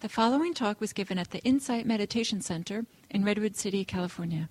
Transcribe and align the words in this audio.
The 0.00 0.08
following 0.08 0.54
talk 0.54 0.80
was 0.80 0.94
given 0.94 1.18
at 1.18 1.30
the 1.30 1.40
Insight 1.40 1.84
Meditation 1.84 2.40
Center 2.40 2.86
in 3.10 3.22
Redwood 3.22 3.54
City, 3.54 3.84
California. 3.84 4.48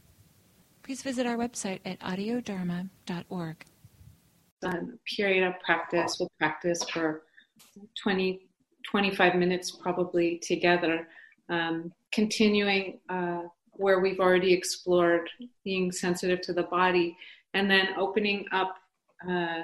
Please 0.83 1.01
visit 1.01 1.25
our 1.25 1.37
website 1.37 1.79
at 1.85 1.99
audiodharma.org. 2.01 3.65
A 4.63 4.75
period 5.17 5.47
of 5.47 5.59
practice, 5.65 6.17
we'll 6.19 6.31
practice 6.37 6.83
for 6.83 7.23
20, 8.03 8.47
25 8.91 9.35
minutes 9.37 9.71
probably 9.71 10.37
together, 10.37 11.07
um, 11.49 11.91
continuing 12.11 12.99
uh, 13.09 13.41
where 13.71 14.01
we've 14.01 14.19
already 14.19 14.53
explored 14.53 15.27
being 15.63 15.91
sensitive 15.91 16.41
to 16.41 16.53
the 16.53 16.63
body, 16.63 17.17
and 17.55 17.71
then 17.71 17.87
opening 17.97 18.45
up 18.51 18.75
uh, 19.27 19.63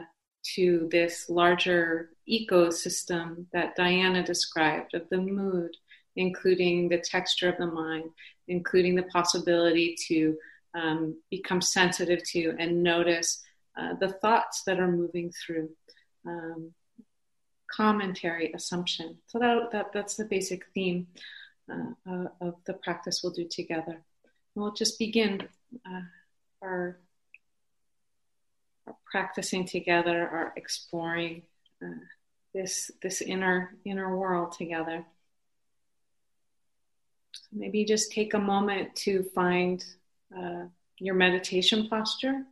to 0.55 0.89
this 0.91 1.29
larger 1.29 2.09
ecosystem 2.29 3.45
that 3.53 3.75
Diana 3.75 4.23
described 4.23 4.93
of 4.93 5.07
the 5.09 5.17
mood, 5.17 5.71
including 6.15 6.89
the 6.89 6.99
texture 6.99 7.49
of 7.49 7.57
the 7.57 7.67
mind, 7.67 8.09
including 8.47 8.95
the 8.95 9.03
possibility 9.03 9.95
to 10.07 10.37
um, 10.73 11.21
become 11.29 11.61
sensitive 11.61 12.21
to 12.31 12.55
and 12.59 12.83
notice 12.83 13.41
uh, 13.77 13.93
the 13.99 14.09
thoughts 14.09 14.63
that 14.65 14.79
are 14.79 14.91
moving 14.91 15.31
through. 15.31 15.69
Um, 16.25 16.73
commentary, 17.75 18.51
assumption. 18.53 19.17
So 19.27 19.39
that, 19.39 19.71
that 19.71 19.91
that's 19.93 20.15
the 20.15 20.25
basic 20.25 20.65
theme 20.73 21.07
uh, 21.69 22.25
of 22.41 22.55
the 22.65 22.73
practice 22.73 23.21
we'll 23.23 23.33
do 23.33 23.47
together. 23.49 24.01
we'll 24.53 24.73
just 24.73 24.99
begin 24.99 25.47
uh, 25.85 26.01
our, 26.61 26.99
our, 28.87 28.95
practicing 29.11 29.65
together, 29.65 30.27
our 30.27 30.53
exploring 30.55 31.43
uh, 31.85 31.99
this 32.53 32.91
this 33.01 33.21
inner 33.21 33.75
inner 33.85 34.15
world 34.15 34.53
together. 34.53 35.05
Maybe 37.51 37.85
just 37.85 38.11
take 38.11 38.33
a 38.33 38.39
moment 38.39 38.95
to 38.97 39.23
find 39.35 39.83
uh, 40.35 40.65
your 40.99 41.15
meditation 41.15 41.87
posture. 41.89 42.43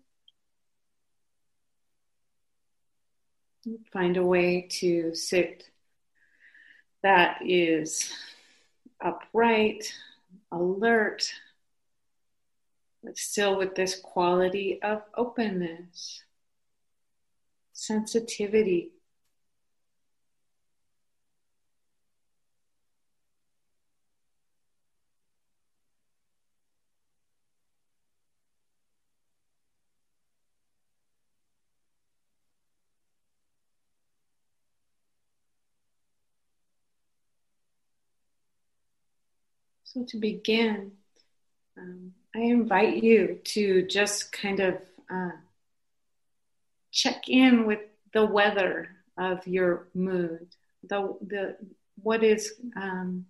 Find 3.94 4.18
a 4.18 4.26
way 4.26 4.68
to 4.82 5.16
sit 5.16 5.70
that 7.02 7.40
is 7.46 8.12
upright, 9.02 9.94
alert, 10.52 11.32
but 13.04 13.18
still 13.18 13.58
with 13.58 13.76
this 13.76 14.00
quality 14.00 14.82
of 14.82 15.04
openness, 15.16 16.24
sensitivity 17.74 18.93
So, 39.94 40.04
to 40.06 40.18
begin, 40.18 40.94
um, 41.78 42.14
I 42.36 42.40
invite 42.40 43.04
you 43.04 43.40
to 43.44 43.86
just 43.86 44.32
kind 44.32 44.60
of 44.60 44.82
uh, 45.08 45.34
check 46.92 47.30
in 47.30 47.68
with 47.68 47.82
the 48.12 48.26
weather 48.26 48.90
of 49.20 49.46
your 49.46 49.90
mood. 49.94 50.48
The 50.82 51.16
the 51.22 51.58
what 52.02 52.24
is 52.24 52.54
um, 52.76 53.28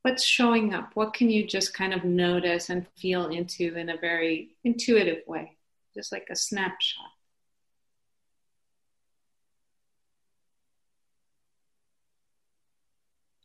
what's 0.00 0.24
showing 0.24 0.72
up? 0.72 0.92
What 0.94 1.12
can 1.12 1.28
you 1.28 1.46
just 1.46 1.74
kind 1.74 1.92
of 1.92 2.02
notice 2.02 2.70
and 2.70 2.86
feel 2.96 3.26
into 3.26 3.76
in 3.76 3.90
a 3.90 3.98
very 3.98 4.56
intuitive 4.64 5.22
way, 5.26 5.58
just 5.94 6.12
like 6.12 6.28
a 6.30 6.36
snapshot. 6.36 7.17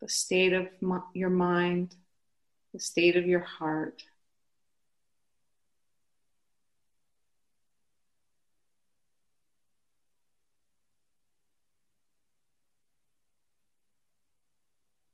The 0.04 0.10
state 0.10 0.52
of 0.52 0.68
your 1.14 1.30
mind, 1.30 1.96
the 2.74 2.80
state 2.80 3.16
of 3.16 3.26
your 3.26 3.40
heart. 3.40 4.04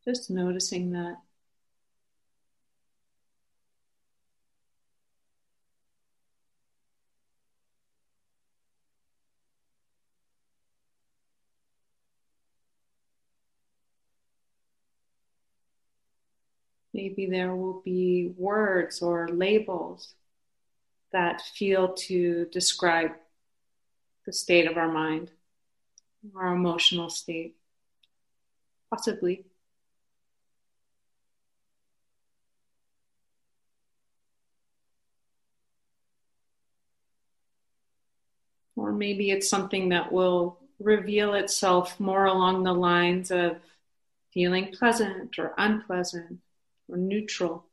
Just 0.04 0.32
noticing 0.32 0.94
that. 0.94 1.18
Maybe 17.02 17.28
there 17.28 17.56
will 17.56 17.82
be 17.86 18.34
words 18.36 19.02
or 19.02 19.30
labels 19.30 20.16
that 21.14 21.42
feel 21.42 21.94
to 21.94 22.46
describe 22.52 23.12
the 24.26 24.34
state 24.34 24.70
of 24.70 24.76
our 24.76 24.92
mind, 24.92 25.32
our 26.36 26.54
emotional 26.54 27.10
state. 27.10 27.56
Possibly. 28.90 29.46
Or 38.76 38.92
maybe 38.92 39.32
it's 39.32 39.50
something 39.50 39.88
that 39.90 40.12
will 40.12 40.60
reveal 40.82 41.34
itself 41.34 41.98
more 41.98 42.26
along 42.26 42.64
the 42.64 42.74
lines 42.74 43.32
of 43.32 43.56
feeling 44.34 44.74
pleasant 44.78 45.40
or 45.40 45.54
unpleasant, 45.58 46.40
or 46.90 46.98
neutral. 46.98 47.66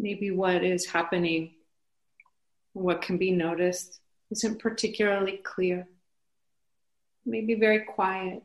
Maybe 0.00 0.30
what 0.30 0.62
is 0.62 0.86
happening, 0.86 1.54
what 2.72 3.02
can 3.02 3.18
be 3.18 3.32
noticed, 3.32 4.00
isn't 4.30 4.60
particularly 4.60 5.38
clear. 5.38 5.88
Maybe 7.26 7.54
very 7.56 7.80
quiet. 7.80 8.44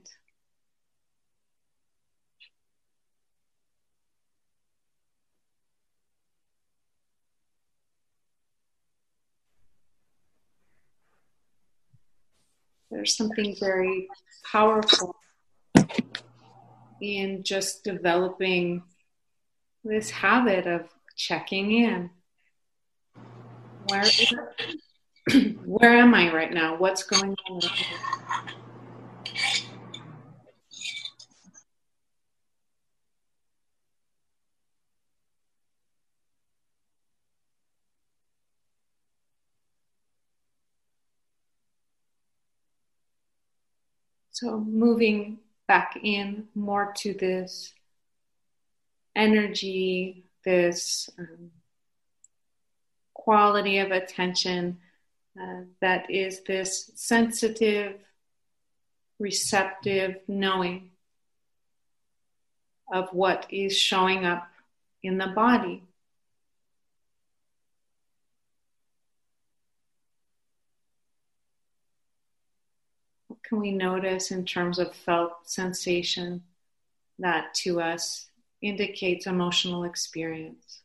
There's 12.94 13.18
something 13.18 13.56
very 13.60 14.08
powerful 14.52 15.16
in 17.02 17.44
just 17.44 17.84
developing 17.84 18.84
this 19.84 20.12
habit 20.12 20.68
of 20.68 20.88
checking 21.18 21.72
in. 21.72 22.12
Where, 23.88 24.06
where 25.66 25.98
am 25.98 26.14
I 26.14 26.32
right 26.32 26.54
now? 26.54 26.78
What's 26.78 27.04
going 27.04 27.36
on? 27.50 27.62
So 44.44 44.60
moving 44.60 45.40
back 45.70 45.98
in 46.04 46.50
more 46.54 46.92
to 46.98 47.14
this 47.14 47.74
energy, 49.16 50.26
this 50.44 51.10
um, 51.18 51.52
quality 53.14 53.78
of 53.78 53.92
attention 53.92 54.80
uh, 55.42 55.62
that 55.80 56.12
is 56.12 56.42
this 56.44 56.92
sensitive, 56.96 57.94
receptive 59.18 60.18
knowing 60.28 60.92
of 62.92 63.08
what 63.14 63.46
is 63.50 63.78
showing 63.78 64.26
up 64.26 64.50
in 65.04 65.18
the 65.18 65.28
body. 65.28 65.84
Can 73.44 73.60
we 73.60 73.72
notice 73.72 74.32
in 74.32 74.46
terms 74.46 74.80
of 74.80 74.96
felt 74.96 75.50
sensation 75.50 76.44
that 77.20 77.54
to 77.56 77.82
us 77.82 78.28
indicates 78.62 79.28
emotional 79.28 79.84
experience? 79.84 80.83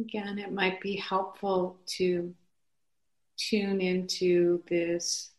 Again, 0.00 0.38
it 0.38 0.52
might 0.52 0.80
be 0.80 0.96
helpful 0.96 1.78
to 1.86 2.34
tune 3.36 3.80
into 3.80 4.62
this 4.68 5.30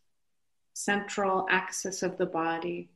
central 0.73 1.45
axis 1.49 2.03
of 2.03 2.17
the 2.17 2.25
body. 2.25 2.89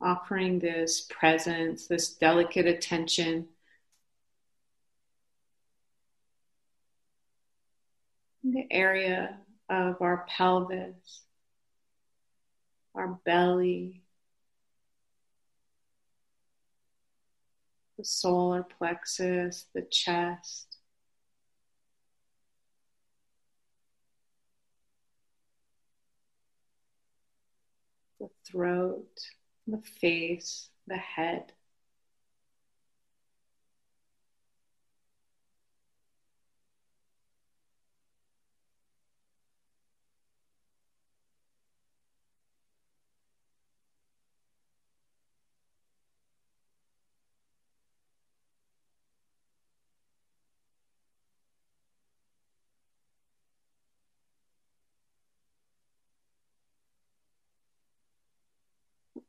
Offering 0.00 0.58
this 0.58 1.02
presence, 1.10 1.86
this 1.86 2.14
delicate 2.14 2.66
attention. 2.66 3.48
The 8.42 8.66
area 8.70 9.38
of 9.68 10.00
our 10.00 10.24
pelvis 10.28 11.22
our 12.96 13.18
belly, 13.24 14.02
the 17.98 18.04
solar 18.04 18.62
plexus, 18.62 19.66
the 19.74 19.82
chest. 19.82 20.78
The 28.18 28.30
throat, 28.50 29.20
the 29.66 29.82
face, 30.00 30.70
the 30.86 30.96
head. 30.96 31.52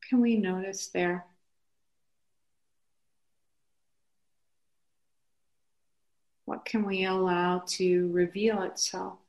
Can 0.07 0.21
we 0.21 0.37
notice 0.37 0.87
there? 0.87 1.25
What 6.45 6.63
can 6.63 6.85
we 6.85 7.03
allow 7.03 7.63
to 7.67 8.09
reveal 8.11 8.63
itself? 8.63 9.19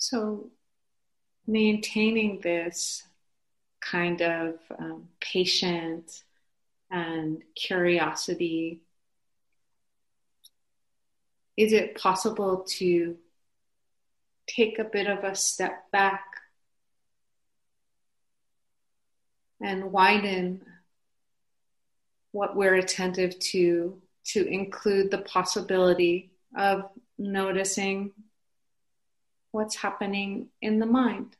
So, 0.00 0.48
maintaining 1.46 2.40
this 2.40 3.02
kind 3.82 4.22
of 4.22 4.54
um, 4.78 5.08
patience 5.20 6.24
and 6.90 7.42
curiosity, 7.54 8.80
is 11.54 11.74
it 11.74 11.98
possible 11.98 12.64
to 12.78 13.18
take 14.46 14.78
a 14.78 14.84
bit 14.84 15.06
of 15.06 15.22
a 15.22 15.34
step 15.34 15.90
back 15.90 16.24
and 19.60 19.92
widen 19.92 20.62
what 22.32 22.56
we're 22.56 22.76
attentive 22.76 23.38
to 23.38 24.00
to 24.24 24.46
include 24.46 25.10
the 25.10 25.18
possibility 25.18 26.30
of 26.56 26.88
noticing 27.18 28.12
what's 29.52 29.76
happening 29.76 30.48
in 30.60 30.78
the 30.78 30.86
mind. 30.86 31.36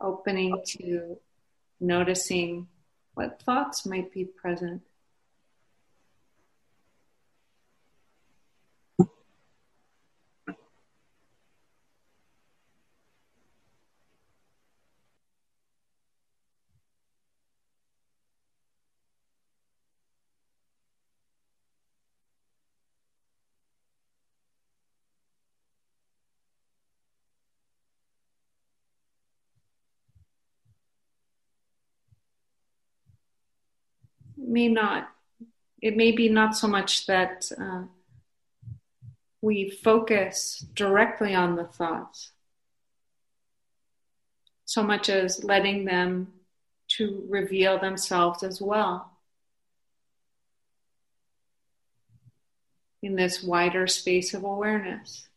Opening 0.00 0.62
to 0.66 1.18
noticing 1.80 2.68
what 3.14 3.40
thoughts 3.42 3.86
might 3.86 4.12
be 4.12 4.24
present. 4.24 4.82
May 34.54 34.68
not, 34.68 35.10
it 35.82 35.96
may 35.96 36.12
be 36.12 36.28
not 36.28 36.56
so 36.56 36.68
much 36.68 37.06
that 37.06 37.50
uh, 37.60 37.82
we 39.42 39.68
focus 39.68 40.64
directly 40.74 41.34
on 41.34 41.56
the 41.56 41.64
thoughts, 41.64 42.30
so 44.64 44.82
much 44.82 45.10
as 45.10 45.42
letting 45.42 45.84
them 45.84 46.32
to 46.86 47.26
reveal 47.28 47.78
themselves 47.78 48.44
as 48.44 48.62
well. 48.62 49.10
In 53.02 53.16
this 53.16 53.42
wider 53.42 53.86
space 53.86 54.32
of 54.34 54.44
awareness. 54.44 55.28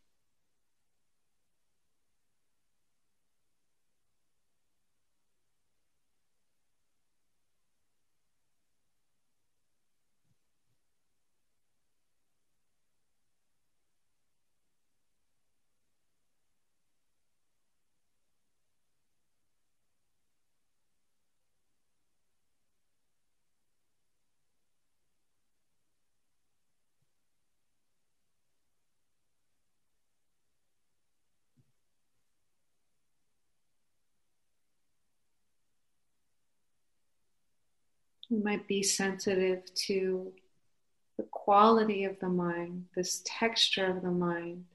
We 38.29 38.39
might 38.39 38.67
be 38.67 38.83
sensitive 38.83 39.63
to 39.87 40.33
the 41.17 41.23
quality 41.23 42.03
of 42.03 42.19
the 42.19 42.29
mind, 42.29 42.85
this 42.95 43.21
texture 43.25 43.85
of 43.85 44.01
the 44.01 44.11
mind. 44.11 44.65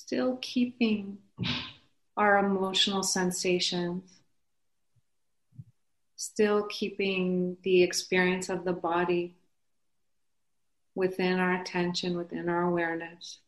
Still 0.00 0.38
keeping 0.40 1.18
our 2.16 2.38
emotional 2.38 3.02
sensations, 3.02 4.20
still 6.16 6.62
keeping 6.68 7.58
the 7.62 7.82
experience 7.82 8.48
of 8.48 8.64
the 8.64 8.72
body 8.72 9.34
within 10.94 11.38
our 11.38 11.60
attention, 11.60 12.16
within 12.16 12.48
our 12.48 12.62
awareness. 12.62 13.38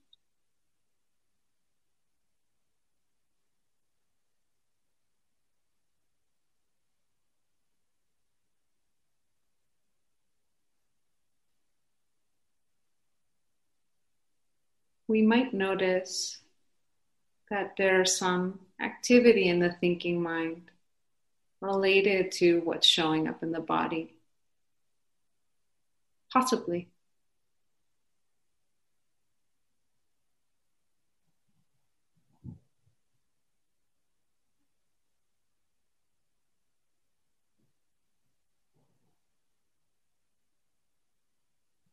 we 15.12 15.20
might 15.20 15.52
notice 15.52 16.41
that 17.52 17.74
there's 17.76 18.16
some 18.16 18.58
activity 18.80 19.46
in 19.46 19.58
the 19.58 19.70
thinking 19.78 20.22
mind 20.22 20.62
related 21.60 22.32
to 22.32 22.60
what's 22.60 22.86
showing 22.86 23.28
up 23.28 23.42
in 23.42 23.52
the 23.52 23.60
body. 23.60 24.14
Possibly. 26.32 26.88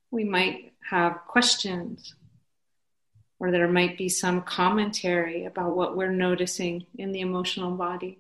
We 0.10 0.24
might 0.24 0.72
have 0.90 1.20
questions 1.28 2.16
or 3.40 3.52
there 3.52 3.68
might 3.70 3.98
be 3.98 4.10
some 4.10 4.42
commentary 4.42 5.46
about 5.46 5.76
what 5.76 5.96
we're 5.96 6.12
noticing 6.12 6.86
in 6.98 7.12
the 7.12 7.22
emotional 7.22 7.72
body. 7.72 8.20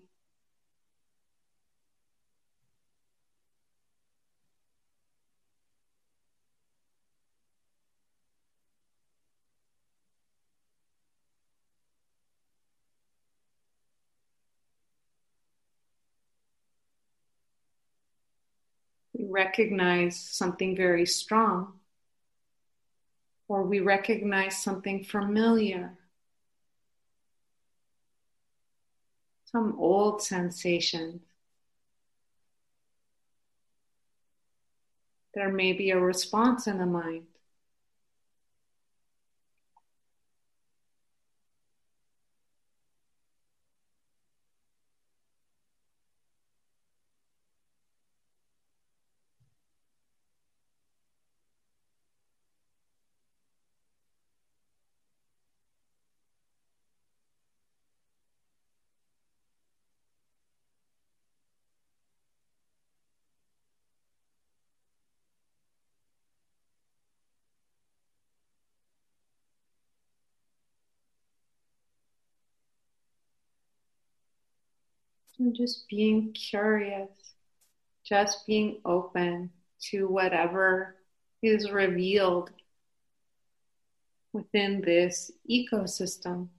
We 19.14 19.26
recognize 19.26 20.18
something 20.18 20.78
very 20.78 21.06
strong 21.06 21.79
or 23.50 23.64
we 23.64 23.80
recognize 23.80 24.62
something 24.62 25.04
familiar, 25.04 25.98
some 29.44 29.76
old 29.80 30.22
sensation. 30.22 31.20
There 35.34 35.52
may 35.52 35.74
be 35.74 35.90
a 35.90 36.00
response 36.00 36.68
in 36.68 36.78
the 36.78 36.86
mind. 36.86 37.29
And 75.40 75.56
just 75.56 75.88
being 75.88 76.34
curious, 76.34 77.10
just 78.04 78.46
being 78.46 78.82
open 78.84 79.52
to 79.92 80.08
whatever 80.08 80.96
is 81.42 81.72
revealed 81.72 82.52
within 84.34 84.82
this 84.82 85.32
ecosystem 85.50 86.50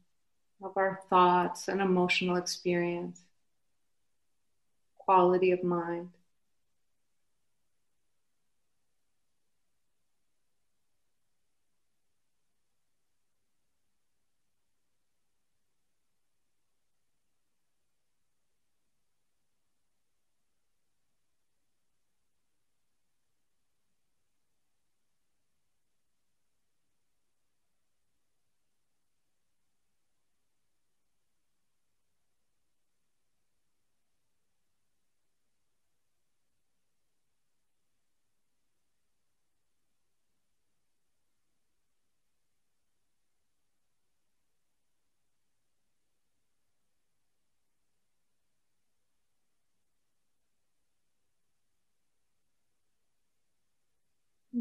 of 0.62 0.76
our 0.76 1.00
thoughts 1.10 1.68
and 1.68 1.80
emotional 1.80 2.36
experience, 2.36 3.20
quality 4.98 5.50
of 5.52 5.62
mind. 5.62 6.08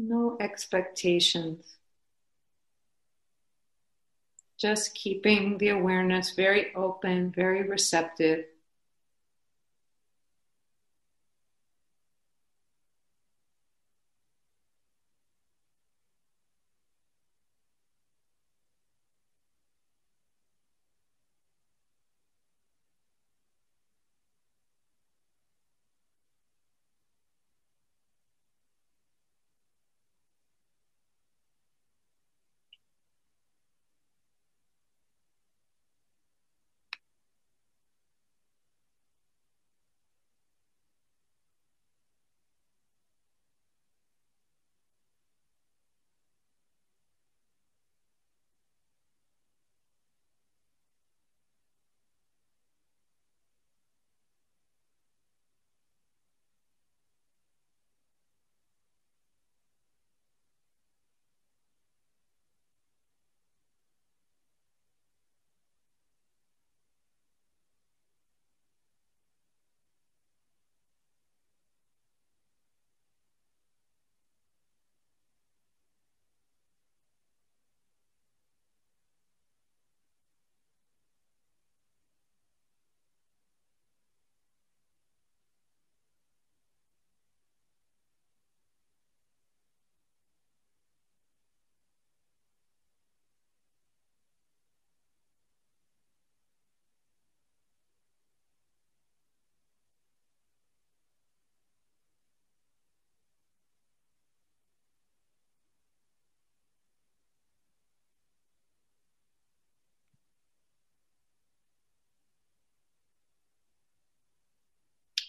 No 0.02 0.38
expectations. 0.40 1.76
Just 4.58 4.94
keeping 4.94 5.58
the 5.58 5.68
awareness 5.68 6.32
very 6.32 6.74
open, 6.74 7.30
very 7.30 7.62
receptive. 7.68 8.46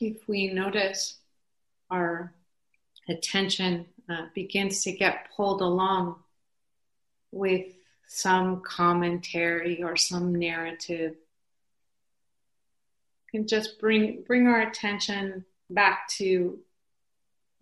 If 0.01 0.27
we 0.27 0.47
notice 0.47 1.19
our 1.89 2.33
attention 3.07 3.85
uh, 4.09 4.25
begins 4.33 4.83
to 4.83 4.91
get 4.91 5.27
pulled 5.35 5.61
along 5.61 6.15
with 7.31 7.67
some 8.07 8.61
commentary 8.61 9.81
or 9.83 9.95
some 9.95 10.35
narrative, 10.35 11.15
can 13.31 13.47
just 13.47 13.79
bring 13.79 14.23
bring 14.27 14.47
our 14.47 14.61
attention 14.61 15.45
back 15.69 16.07
to 16.09 16.59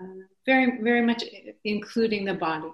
uh, 0.01 0.24
very 0.46 0.81
very 0.81 1.05
much 1.05 1.24
including 1.63 2.25
the 2.25 2.34
body. 2.34 2.72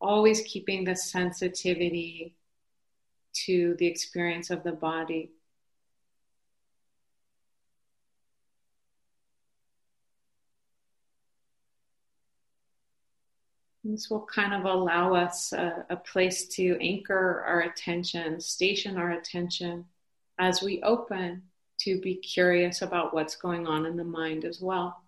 Always 0.00 0.42
keeping 0.42 0.84
the 0.84 0.96
sensitivity 0.96 2.34
to 3.44 3.76
the 3.78 3.86
experience 3.86 4.50
of 4.50 4.62
the 4.62 4.72
body. 4.72 5.30
This 13.88 14.10
will 14.10 14.26
kind 14.26 14.52
of 14.52 14.64
allow 14.64 15.14
us 15.14 15.52
a, 15.52 15.86
a, 15.90 15.96
place 15.96 16.48
to 16.48 16.76
anchor 16.80 17.44
our 17.46 17.60
attention, 17.60 18.40
station 18.40 18.96
our 18.96 19.12
attention 19.12 19.84
as 20.38 20.60
we 20.60 20.82
open 20.82 21.42
to 21.78 22.00
be 22.00 22.16
curious 22.16 22.82
about 22.82 23.14
what's 23.14 23.36
going 23.36 23.68
on 23.68 23.86
in 23.86 23.96
the 23.96 24.02
mind 24.02 24.44
as 24.44 24.60
well. 24.60 25.02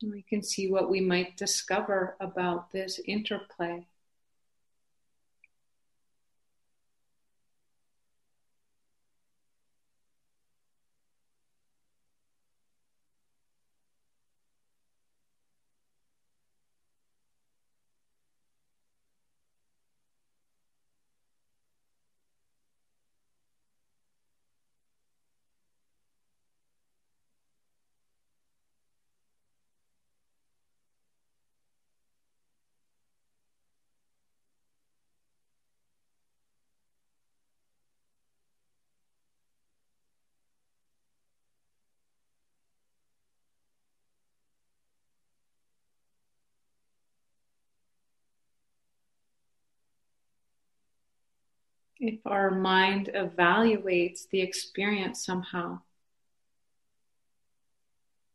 we 0.00 0.22
can 0.22 0.44
see 0.44 0.70
what 0.70 0.88
we 0.88 1.00
might 1.00 1.36
discover 1.36 2.16
about 2.20 2.70
this 2.70 3.00
interplay. 3.06 3.84
If 52.00 52.20
our 52.26 52.50
mind 52.50 53.10
evaluates 53.14 54.28
the 54.30 54.40
experience 54.40 55.24
somehow. 55.24 55.80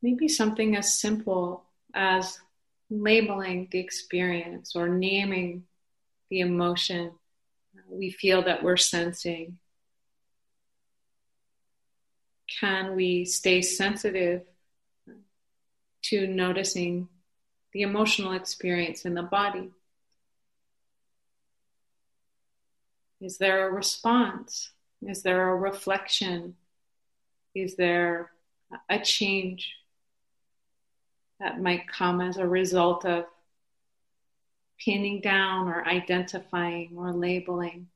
Maybe 0.02 0.28
something 0.28 0.76
as 0.76 1.00
simple 1.00 1.64
as 1.94 2.40
labeling 2.90 3.70
the 3.72 3.80
experience 3.80 4.76
or 4.76 4.90
naming 4.90 5.64
the 6.30 6.42
emotion 6.42 7.12
we 7.90 8.12
feel 8.12 8.44
that 8.44 8.64
we're 8.64 8.78
sensing. 8.78 9.58
Can 12.60 12.96
we 12.96 13.26
stay 13.26 13.62
sensitive 13.62 14.44
to 16.04 16.28
noticing 16.28 17.08
the 17.72 17.82
emotional 17.82 18.34
experience 18.34 19.06
in 19.06 19.14
the 19.14 19.24
body? 19.24 19.72
Is 23.24 23.38
there 23.38 23.70
a 23.70 23.72
response? 23.72 24.72
Is 25.02 25.24
there 25.24 25.50
a 25.50 25.56
reflection? 25.56 26.58
Is 27.56 27.78
there 27.78 28.32
a 28.90 29.00
change 29.00 29.72
that 31.40 31.62
might 31.62 31.88
come 31.88 32.20
as 32.20 32.36
a 32.36 32.46
result 32.46 33.06
of 33.06 33.24
pinning 34.78 35.22
down 35.22 35.70
or 35.70 35.88
identifying 35.88 36.96
or 36.98 37.14
labeling? 37.14 37.88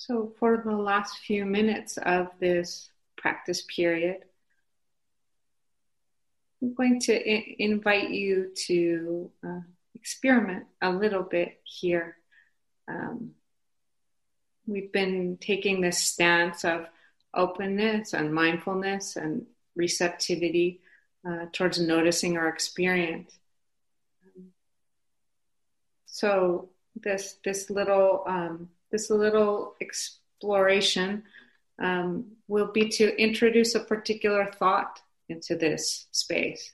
So, 0.00 0.32
for 0.38 0.62
the 0.64 0.72
last 0.72 1.18
few 1.18 1.44
minutes 1.44 1.98
of 1.98 2.28
this 2.40 2.88
practice 3.18 3.60
period, 3.64 4.24
I'm 6.62 6.72
going 6.72 7.00
to 7.00 7.12
I- 7.14 7.56
invite 7.58 8.08
you 8.08 8.50
to 8.66 9.30
uh, 9.46 9.60
experiment 9.94 10.64
a 10.80 10.90
little 10.90 11.22
bit 11.22 11.60
here. 11.64 12.16
Um, 12.88 13.32
we've 14.66 14.90
been 14.90 15.36
taking 15.38 15.82
this 15.82 15.98
stance 15.98 16.64
of 16.64 16.86
openness 17.34 18.14
and 18.14 18.32
mindfulness 18.32 19.16
and 19.16 19.44
receptivity 19.76 20.80
uh, 21.28 21.44
towards 21.52 21.78
noticing 21.78 22.38
our 22.38 22.48
experience. 22.48 23.38
So 26.06 26.70
this 26.96 27.36
this 27.44 27.68
little 27.68 28.24
um, 28.26 28.70
this 28.90 29.10
little 29.10 29.74
exploration 29.80 31.22
um, 31.80 32.32
will 32.48 32.72
be 32.72 32.88
to 32.88 33.16
introduce 33.20 33.74
a 33.74 33.80
particular 33.80 34.50
thought 34.58 35.00
into 35.28 35.56
this 35.56 36.06
space. 36.10 36.72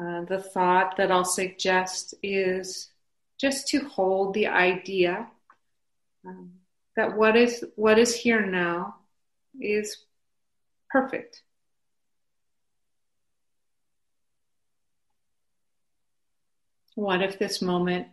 Uh, 0.00 0.24
the 0.24 0.40
thought 0.40 0.96
that 0.96 1.10
I'll 1.10 1.24
suggest 1.24 2.14
is 2.22 2.90
just 3.38 3.68
to 3.68 3.80
hold 3.80 4.34
the 4.34 4.48
idea 4.48 5.28
um, 6.26 6.52
that 6.96 7.16
what 7.16 7.36
is 7.36 7.64
what 7.76 7.98
is 7.98 8.14
here 8.14 8.44
now 8.44 8.96
is 9.60 10.04
perfect. 10.90 11.42
What 16.94 17.22
if 17.22 17.38
this 17.38 17.60
moment 17.60 18.08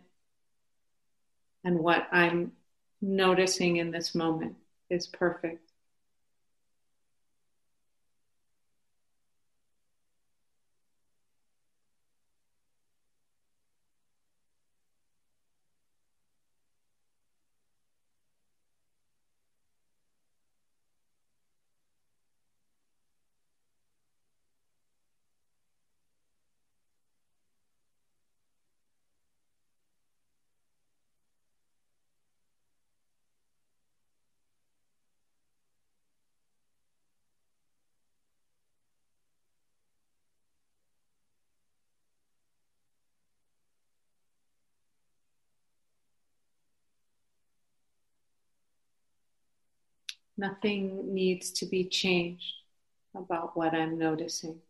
and 1.64 1.78
what 1.78 2.06
I'm 2.12 2.52
noticing 3.00 3.76
in 3.76 3.90
this 3.90 4.14
moment 4.14 4.56
is 4.90 5.06
perfect? 5.06 5.71
Nothing 50.36 51.14
needs 51.14 51.50
to 51.52 51.66
be 51.66 51.84
changed 51.84 52.54
about 53.14 53.56
what 53.56 53.74
I'm 53.74 53.98
noticing. 53.98 54.60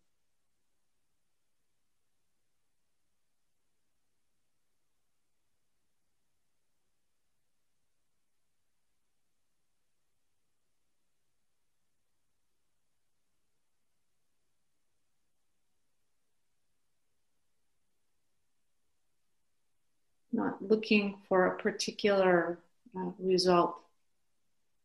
Not 20.32 20.62
looking 20.62 21.18
for 21.28 21.46
a 21.46 21.58
particular 21.58 22.58
uh, 22.96 23.10
result 23.18 23.76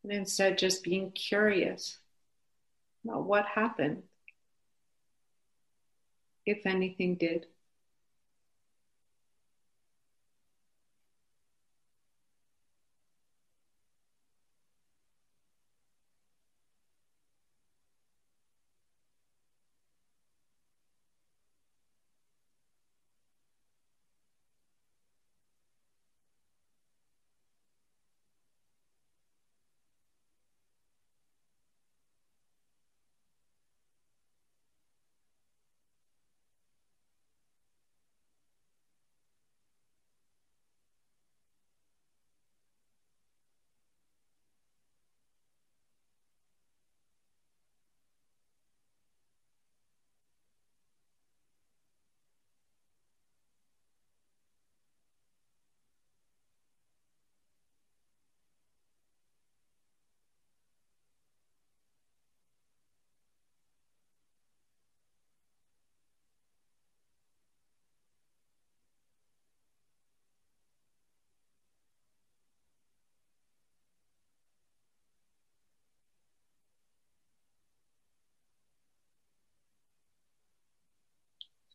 and 0.10 0.20
instead 0.20 0.58
just 0.58 0.84
being 0.84 1.12
curious 1.12 1.98
about 3.04 3.26
what 3.26 3.46
happened, 3.46 4.04
if 6.46 6.66
anything 6.66 7.16
did. 7.16 7.46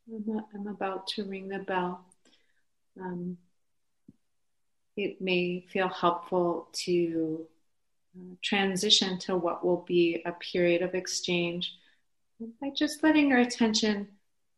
I'm 0.09 0.67
about 0.67 1.07
to 1.09 1.25
ring 1.25 1.49
the 1.49 1.61
bell. 1.61 2.05
Um, 3.01 3.39
it 4.97 5.21
may 5.21 5.61
feel 5.61 5.89
helpful 5.89 6.69
to 6.85 7.47
uh, 8.17 8.35
transition 8.43 9.19
to 9.21 9.37
what 9.37 9.65
will 9.65 9.85
be 9.87 10.23
a 10.27 10.33
period 10.33 10.83
of 10.83 10.95
exchange 10.95 11.73
by 12.61 12.71
just 12.71 13.03
letting 13.03 13.31
your 13.31 13.39
attention 13.39 14.09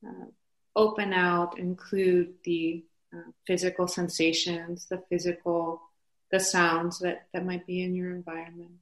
uh, 0.07 0.27
open 0.75 1.13
out, 1.13 1.59
include 1.59 2.35
the 2.45 2.85
uh, 3.13 3.31
physical 3.47 3.87
sensations, 3.87 4.87
the 4.87 5.03
physical, 5.09 5.83
the 6.31 6.41
sounds 6.41 6.99
that, 6.99 7.29
that 7.33 7.45
might 7.45 7.67
be 7.67 7.83
in 7.83 7.95
your 7.95 8.11
environment. 8.11 8.73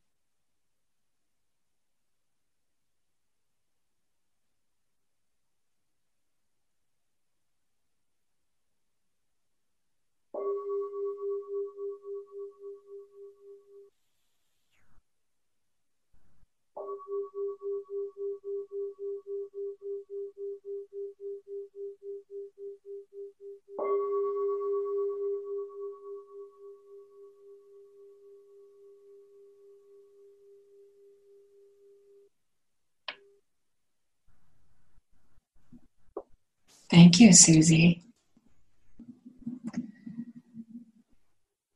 You, 37.23 37.33
Susy. 37.33 38.03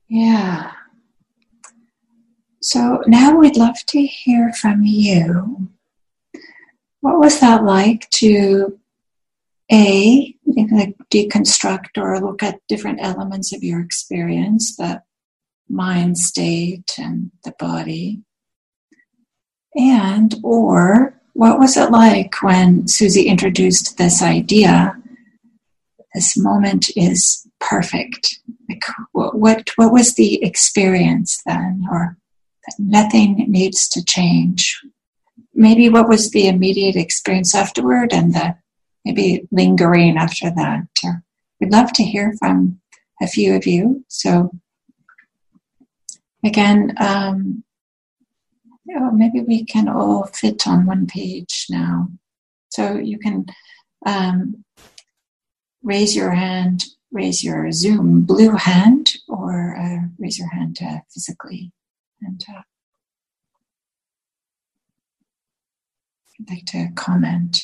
Yeah. 0.08 0.72
So 2.60 3.04
now 3.06 3.36
we'd 3.36 3.56
love 3.56 3.76
to 3.86 4.04
hear 4.04 4.52
from 4.52 4.82
you. 4.82 5.68
What 7.00 7.20
was 7.20 7.38
that 7.38 7.62
like 7.62 8.10
to 8.14 8.80
A, 9.70 10.34
deconstruct 10.48 11.96
or 11.96 12.18
look 12.18 12.42
at 12.42 12.58
different 12.66 12.98
elements 13.00 13.54
of 13.54 13.62
your 13.62 13.80
experience, 13.80 14.74
the 14.74 15.04
mind 15.68 16.18
state 16.18 16.90
and 16.98 17.30
the 17.44 17.54
body? 17.56 18.22
And, 19.76 20.34
or, 20.42 21.14
what 21.34 21.60
was 21.60 21.76
it 21.76 21.92
like 21.92 22.42
when 22.42 22.88
Susy 22.88 23.28
introduced 23.28 23.96
this 23.96 24.22
idea 24.22 24.95
this 26.16 26.34
moment 26.34 26.88
is 26.96 27.46
perfect. 27.60 28.40
Like 28.70 28.82
what, 29.12 29.36
what, 29.76 29.92
was 29.92 30.14
the 30.14 30.42
experience 30.42 31.42
then? 31.44 31.84
Or 31.92 32.16
nothing 32.78 33.44
needs 33.48 33.86
to 33.90 34.02
change. 34.02 34.80
Maybe 35.54 35.90
what 35.90 36.08
was 36.08 36.30
the 36.30 36.48
immediate 36.48 36.96
experience 36.96 37.54
afterward 37.54 38.14
and 38.14 38.34
the 38.34 38.56
maybe 39.04 39.46
lingering 39.52 40.16
after 40.16 40.50
that. 40.50 40.86
Or 41.04 41.22
we'd 41.60 41.70
love 41.70 41.92
to 41.92 42.02
hear 42.02 42.34
from 42.38 42.80
a 43.20 43.26
few 43.26 43.54
of 43.54 43.66
you. 43.66 44.02
So 44.08 44.50
again, 46.42 46.94
um, 46.96 47.62
oh, 48.96 49.10
maybe 49.10 49.42
we 49.42 49.66
can 49.66 49.86
all 49.86 50.24
fit 50.32 50.66
on 50.66 50.86
one 50.86 51.06
page 51.06 51.66
now. 51.68 52.08
So 52.70 52.96
you 52.96 53.18
can 53.18 53.46
um, 54.06 54.64
raise 55.86 56.16
your 56.16 56.32
hand, 56.32 56.84
raise 57.12 57.44
your 57.44 57.70
Zoom 57.70 58.22
blue 58.22 58.56
hand, 58.56 59.14
or 59.28 59.76
uh, 59.76 60.08
raise 60.18 60.36
your 60.36 60.48
hand 60.48 60.78
uh, 60.82 60.98
physically. 61.08 61.72
And 62.20 62.44
uh, 62.48 62.62
I'd 66.40 66.50
like 66.50 66.64
to 66.66 66.88
comment. 66.96 67.62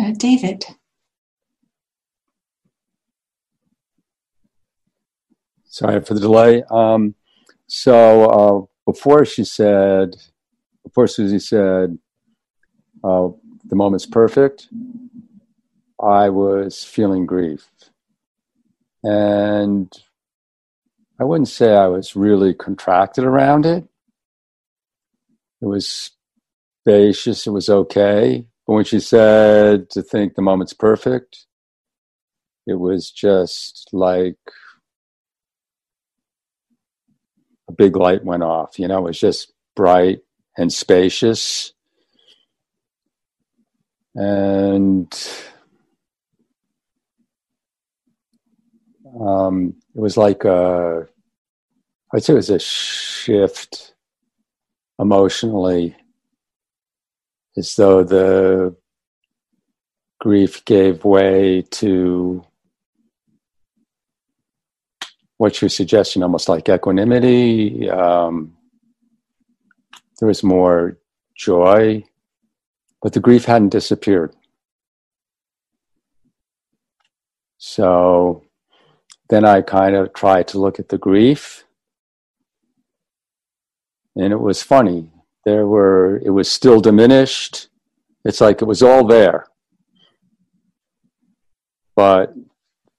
Uh, 0.00 0.12
David. 0.16 0.64
Sorry 5.64 6.00
for 6.02 6.14
the 6.14 6.20
delay. 6.20 6.62
Um, 6.70 7.16
so 7.66 8.30
uh, 8.30 8.90
before 8.90 9.24
she 9.24 9.42
said, 9.42 10.14
before 10.84 11.08
Susy 11.08 11.40
said, 11.40 11.98
uh, 13.02 13.28
the 13.68 13.76
moment's 13.76 14.06
perfect, 14.06 14.68
I 16.00 16.28
was 16.28 16.84
feeling 16.84 17.26
grief. 17.26 17.68
And 19.02 19.92
I 21.18 21.24
wouldn't 21.24 21.48
say 21.48 21.74
I 21.74 21.86
was 21.86 22.16
really 22.16 22.54
contracted 22.54 23.24
around 23.24 23.66
it. 23.66 23.88
It 25.62 25.66
was 25.66 26.10
spacious, 26.82 27.46
it 27.46 27.50
was 27.50 27.68
okay. 27.68 28.46
But 28.66 28.72
when 28.74 28.84
she 28.84 29.00
said 29.00 29.90
to 29.90 30.02
think 30.02 30.34
the 30.34 30.42
moment's 30.42 30.72
perfect, 30.72 31.46
it 32.66 32.74
was 32.74 33.10
just 33.10 33.88
like 33.92 34.38
a 37.68 37.72
big 37.72 37.96
light 37.96 38.24
went 38.24 38.42
off. 38.42 38.78
You 38.78 38.88
know, 38.88 38.98
it 38.98 39.10
was 39.10 39.20
just 39.20 39.52
bright 39.74 40.20
and 40.58 40.72
spacious. 40.72 41.72
And 44.18 45.12
um, 49.20 49.74
it 49.94 50.00
was 50.00 50.16
like 50.16 50.44
a, 50.44 51.06
I'd 52.14 52.24
say 52.24 52.32
it 52.32 52.36
was 52.36 52.48
a 52.48 52.58
shift 52.58 53.94
emotionally, 54.98 55.94
as 57.58 57.76
though 57.76 58.04
the 58.04 58.74
grief 60.18 60.64
gave 60.64 61.04
way 61.04 61.62
to 61.72 62.42
what 65.36 65.60
you're 65.60 65.68
suggesting, 65.68 66.22
almost 66.22 66.48
like 66.48 66.70
equanimity. 66.70 67.90
Um, 67.90 68.56
there 70.18 70.28
was 70.28 70.42
more 70.42 70.96
joy, 71.36 72.02
but 73.02 73.12
the 73.12 73.20
grief 73.20 73.44
hadn't 73.44 73.70
disappeared. 73.70 74.34
So 77.58 78.44
then 79.28 79.44
I 79.44 79.62
kind 79.62 79.96
of 79.96 80.12
tried 80.12 80.48
to 80.48 80.60
look 80.60 80.78
at 80.78 80.88
the 80.88 80.98
grief, 80.98 81.64
and 84.14 84.32
it 84.32 84.40
was 84.40 84.62
funny. 84.62 85.10
There 85.44 85.66
were, 85.66 86.18
it 86.24 86.30
was 86.30 86.50
still 86.50 86.80
diminished. 86.80 87.68
It's 88.24 88.40
like 88.40 88.62
it 88.62 88.66
was 88.66 88.82
all 88.82 89.06
there. 89.06 89.46
But 91.94 92.34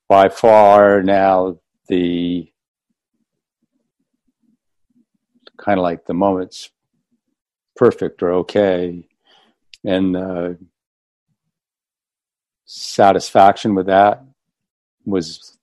by 0.08 0.30
far 0.30 1.04
now, 1.04 1.60
the 1.88 2.52
kind 5.58 5.80
of 5.80 5.84
like 5.84 6.06
the 6.06 6.14
moment's 6.14 6.70
perfect 7.76 8.24
or 8.24 8.32
okay 8.32 9.08
and 9.86 10.16
uh, 10.16 10.50
satisfaction 12.66 13.76
with 13.76 13.86
that 13.88 14.24
was 15.06 15.58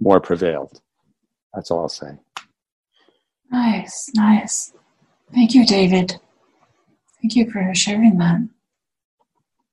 more 0.00 0.20
prevailed. 0.20 0.80
That's 1.54 1.70
all 1.70 1.80
i'll 1.80 1.88
say. 1.88 2.18
Nice 3.50 4.10
nice. 4.14 4.72
Thank 5.32 5.54
you 5.54 5.66
david. 5.66 6.18
Thank 7.20 7.36
you 7.36 7.50
for 7.50 7.74
sharing 7.74 8.18
that. 8.18 8.40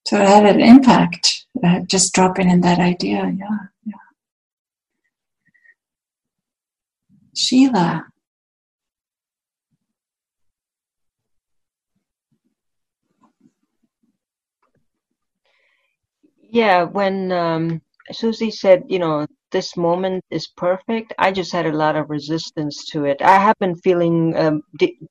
So 0.08 0.18
it 0.18 0.28
had 0.28 0.46
an 0.46 0.62
impact 0.62 1.46
uh, 1.64 1.82
just 1.82 2.14
dropping 2.14 2.50
in 2.50 2.62
that 2.62 2.80
idea. 2.80 3.34
Yeah 3.38 3.58
yeah. 3.86 3.94
Sheila. 7.36 8.11
Yeah, 16.52 16.84
when 16.84 17.32
um, 17.32 17.82
Susy 18.12 18.52
said, 18.52 18.84
you 18.88 19.00
know, 19.00 19.26
this 19.52 19.76
moment 19.78 20.24
is 20.30 20.48
perfect, 20.48 21.14
I 21.18 21.32
just 21.32 21.52
had 21.52 21.66
a 21.66 21.72
lot 21.72 21.96
of 21.96 22.10
resistance 22.10 22.90
to 22.92 23.06
it. 23.06 23.22
I 23.22 23.38
have 23.38 23.56
been 23.60 23.76
feeling, 23.76 24.36
um, 24.38 24.62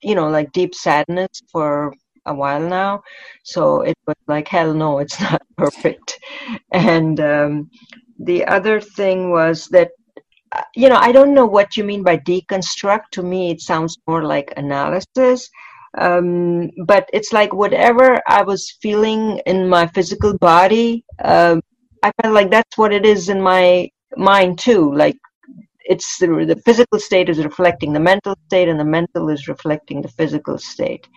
you 0.03 0.15
know, 0.15 0.29
like 0.29 0.53
deep 0.53 0.75
sadness 0.75 1.41
for 1.51 1.93
a 2.27 2.35
while 2.35 2.61
now. 2.61 3.03
So 3.45 3.81
it 3.83 3.97
was 4.07 4.17
like, 4.29 4.49
hell 4.49 4.75
no, 4.75 4.99
it's 4.99 5.21
not 5.31 5.43
perfect. 5.57 6.19
And 6.73 7.19
um, 7.21 7.71
the 8.19 8.45
other 8.47 8.81
thing 8.81 9.31
was 9.31 9.67
that 9.69 9.91
you 10.75 10.89
know, 10.89 10.97
I 10.97 11.13
don't 11.13 11.35
know 11.35 11.47
what 11.47 11.77
you 11.77 11.85
mean 11.85 12.03
by 12.03 12.17
deconstruct. 12.19 13.11
To 13.13 13.23
me, 13.23 13.51
it 13.53 13.61
sounds 13.61 13.97
more 14.07 14.25
like 14.25 14.53
analysis. 14.57 15.49
Um, 15.99 16.71
but 16.87 17.09
it's 17.13 17.33
like 17.33 17.53
whatever 17.53 18.21
I 18.27 18.43
was 18.43 18.79
feeling 18.81 19.41
in 19.47 19.69
my 19.69 19.87
physical 19.89 20.37
body, 20.39 21.05
um, 21.25 21.61
I 22.03 22.13
felt 22.23 22.35
like 22.35 22.51
that's 22.51 22.79
what 22.79 22.93
it 22.93 23.05
is 23.05 23.29
in 23.29 23.41
my 23.41 23.91
mind 24.17 24.59
too. 24.59 24.95
Like 24.95 25.19
it's 25.85 26.19
the, 26.19 26.27
the 26.47 26.61
physical 26.65 26.99
state 26.99 27.29
is 27.29 27.45
reflecting 27.45 27.93
the 27.93 28.01
mental 28.01 28.37
state, 28.47 28.69
and 28.69 28.79
the 28.79 28.85
mental 28.85 29.29
is 29.29 29.49
reflecting 29.49 30.03
the 30.03 30.09
physical 30.09 30.59
state. 30.59 31.09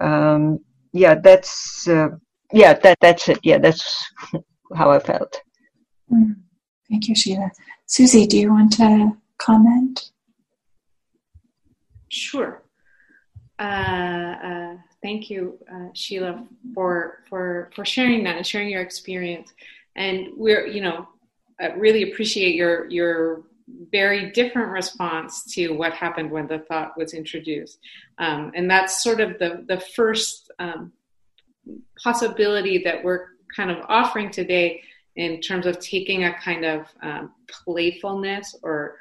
Um, 0.00 0.60
yeah, 0.92 1.16
that's 1.16 1.88
uh, 1.88 2.10
yeah, 2.52 2.74
that 2.74 2.98
that's 3.00 3.28
it. 3.28 3.40
Yeah, 3.42 3.58
that's 3.58 4.12
how 4.76 4.90
I 4.90 4.98
felt. 5.00 5.40
Mm. 6.12 6.36
Thank 6.88 7.08
you, 7.08 7.14
Sheila. 7.14 7.50
Susy, 7.86 8.26
do 8.26 8.38
you 8.38 8.50
want 8.50 8.72
to 8.74 9.12
comment? 9.38 10.10
Sure. 12.08 12.61
Uh, 13.58 13.62
uh, 13.62 14.76
thank 15.02 15.30
you, 15.30 15.58
uh, 15.72 15.88
Sheila, 15.94 16.44
for 16.74 17.24
for 17.28 17.70
for 17.74 17.84
sharing 17.84 18.24
that 18.24 18.36
and 18.36 18.46
sharing 18.46 18.70
your 18.70 18.82
experience. 18.82 19.52
And 19.94 20.28
we're, 20.36 20.66
you 20.66 20.80
know, 20.80 21.08
really 21.76 22.10
appreciate 22.10 22.54
your 22.54 22.88
your 22.90 23.42
very 23.90 24.30
different 24.32 24.70
response 24.70 25.44
to 25.54 25.70
what 25.70 25.92
happened 25.92 26.30
when 26.30 26.46
the 26.46 26.58
thought 26.60 26.96
was 26.96 27.14
introduced. 27.14 27.78
Um, 28.18 28.52
and 28.54 28.70
that's 28.70 29.02
sort 29.02 29.20
of 29.20 29.38
the 29.38 29.64
the 29.68 29.80
first 29.94 30.50
um, 30.58 30.92
possibility 32.02 32.78
that 32.78 33.02
we're 33.04 33.26
kind 33.54 33.70
of 33.70 33.78
offering 33.88 34.30
today 34.30 34.82
in 35.16 35.40
terms 35.40 35.66
of 35.66 35.78
taking 35.78 36.24
a 36.24 36.34
kind 36.34 36.64
of 36.64 36.86
um, 37.02 37.32
playfulness 37.48 38.56
or 38.62 38.96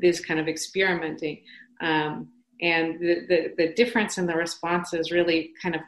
this 0.00 0.24
kind 0.24 0.38
of 0.38 0.48
experimenting. 0.48 1.42
Um, 1.80 2.28
and 2.60 2.98
the, 3.00 3.26
the, 3.28 3.54
the, 3.56 3.74
difference 3.74 4.18
in 4.18 4.26
the 4.26 4.34
responses 4.34 5.10
really 5.10 5.52
kind 5.62 5.74
of 5.74 5.80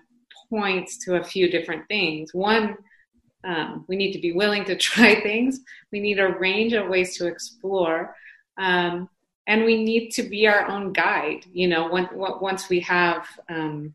points 0.48 0.98
to 1.04 1.16
a 1.16 1.24
few 1.24 1.50
different 1.50 1.86
things. 1.88 2.32
One, 2.32 2.76
um, 3.44 3.84
we 3.88 3.96
need 3.96 4.12
to 4.12 4.20
be 4.20 4.32
willing 4.32 4.64
to 4.66 4.76
try 4.90 5.20
things. 5.20 5.60
We 5.90 6.00
need 6.00 6.18
a 6.18 6.28
range 6.28 6.72
of 6.72 6.88
ways 6.88 7.16
to 7.18 7.26
explore. 7.26 8.14
Um, 8.58 9.08
and 9.46 9.64
we 9.64 9.82
need 9.82 10.10
to 10.10 10.22
be 10.22 10.46
our 10.46 10.68
own 10.68 10.92
guide. 10.92 11.44
You 11.52 11.68
know, 11.68 11.88
when, 11.88 12.08
once 12.12 12.68
we 12.68 12.80
have 12.80 13.26
um, 13.48 13.94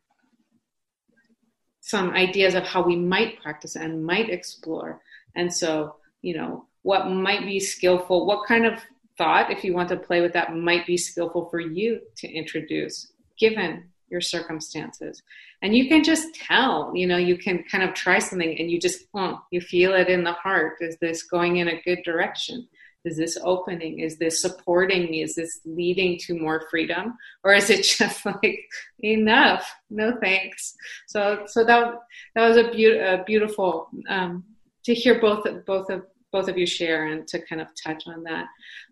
some 1.80 2.12
ideas 2.12 2.54
of 2.54 2.64
how 2.64 2.84
we 2.84 2.96
might 2.96 3.42
practice 3.42 3.76
and 3.76 4.06
might 4.06 4.30
explore, 4.30 5.02
and 5.36 5.54
so, 5.54 5.96
you 6.22 6.36
know, 6.36 6.66
what 6.82 7.10
might 7.10 7.46
be 7.46 7.60
skillful, 7.60 8.26
what 8.26 8.48
kind 8.48 8.66
of 8.66 8.80
thought, 9.18 9.52
if 9.52 9.64
you 9.64 9.74
want 9.74 9.90
to 9.90 9.98
play 9.98 10.22
with 10.22 10.34
that, 10.34 10.56
might 10.56 10.86
be 10.86 10.98
skillful 10.98 11.50
for 11.50 11.60
you 11.60 12.02
to 12.18 12.28
introduce 12.28 13.12
given 13.40 13.90
your 14.10 14.22
circumstances. 14.22 15.22
And 15.62 15.76
you 15.76 15.88
can 15.90 16.04
just 16.04 16.34
tell, 16.36 16.92
you 16.96 17.08
know, 17.08 17.18
you 17.18 17.38
can 17.38 17.64
kind 17.70 17.84
of 17.84 17.94
try 17.94 18.20
something 18.20 18.58
and 18.58 18.72
you 18.72 18.80
just, 18.80 19.06
oh, 19.14 19.42
you 19.52 19.60
feel 19.60 19.94
it 19.94 20.08
in 20.08 20.24
the 20.24 20.34
heart. 20.34 20.78
Is 20.82 20.98
this 21.02 21.24
going 21.24 21.58
in 21.58 21.68
a 21.68 21.82
good 21.82 22.00
direction? 22.04 22.68
Is 23.06 23.18
this 23.18 23.38
opening? 23.44 24.00
Is 24.00 24.18
this 24.18 24.42
supporting 24.42 25.10
me? 25.10 25.24
Is 25.24 25.36
this 25.36 25.62
leading 25.66 26.18
to 26.20 26.38
more 26.38 26.68
freedom? 26.70 27.18
Or 27.44 27.54
is 27.54 27.70
it 27.70 27.84
just 27.98 28.26
like 28.26 28.60
enough? 29.00 29.70
No 29.90 30.18
thanks. 30.22 30.76
So, 31.08 31.44
so 31.48 31.64
that, 31.64 31.96
that 32.36 32.48
was 32.48 32.58
a, 32.58 32.72
be- 32.72 32.98
a 32.98 33.24
beautiful 33.26 33.90
um, 34.10 34.44
to 34.86 34.94
hear 34.94 35.20
both 35.20 35.46
both 35.66 35.90
of 35.90 36.04
both 36.32 36.48
of 36.48 36.58
you 36.58 36.66
share 36.66 37.08
and 37.08 37.28
to 37.28 37.42
kind 37.46 37.62
of 37.62 37.68
touch 37.82 38.04
on 38.08 38.24
that. 38.24 38.46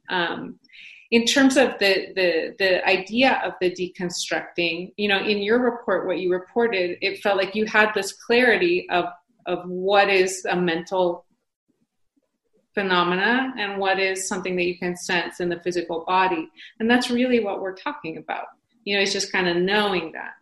Um, 0.10 0.60
in 1.12 1.26
terms 1.26 1.56
of 1.56 1.78
the, 1.80 2.08
the 2.16 2.56
the 2.58 2.88
idea 2.88 3.40
of 3.44 3.54
the 3.62 3.72
deconstructing, 3.72 4.92
you 4.98 5.08
know, 5.08 5.20
in 5.20 5.38
your 5.40 5.60
report, 5.60 6.08
what 6.08 6.20
you 6.20 6.32
reported, 6.32 6.98
it 7.02 7.22
felt 7.22 7.38
like 7.38 7.56
you 7.56 7.66
had 7.66 7.92
this 7.94 8.14
clarity 8.14 8.88
of 8.90 9.06
of 9.46 9.68
what 9.68 10.10
is 10.10 10.46
a 10.50 10.56
mental 10.56 11.26
phenomena 12.74 13.54
and 13.58 13.80
what 13.80 14.00
is 14.00 14.28
something 14.28 14.56
that 14.56 14.66
you 14.66 14.78
can 14.78 14.98
sense 14.98 15.40
in 15.40 15.48
the 15.48 15.60
physical 15.60 16.04
body, 16.06 16.50
and 16.80 16.90
that's 16.90 17.12
really 17.12 17.44
what 17.44 17.62
we're 17.62 17.76
talking 17.76 18.18
about. 18.18 18.48
You 18.84 18.96
know, 18.96 19.02
it's 19.02 19.14
just 19.14 19.32
kind 19.32 19.48
of 19.48 19.58
knowing 19.58 20.14
that 20.14 20.34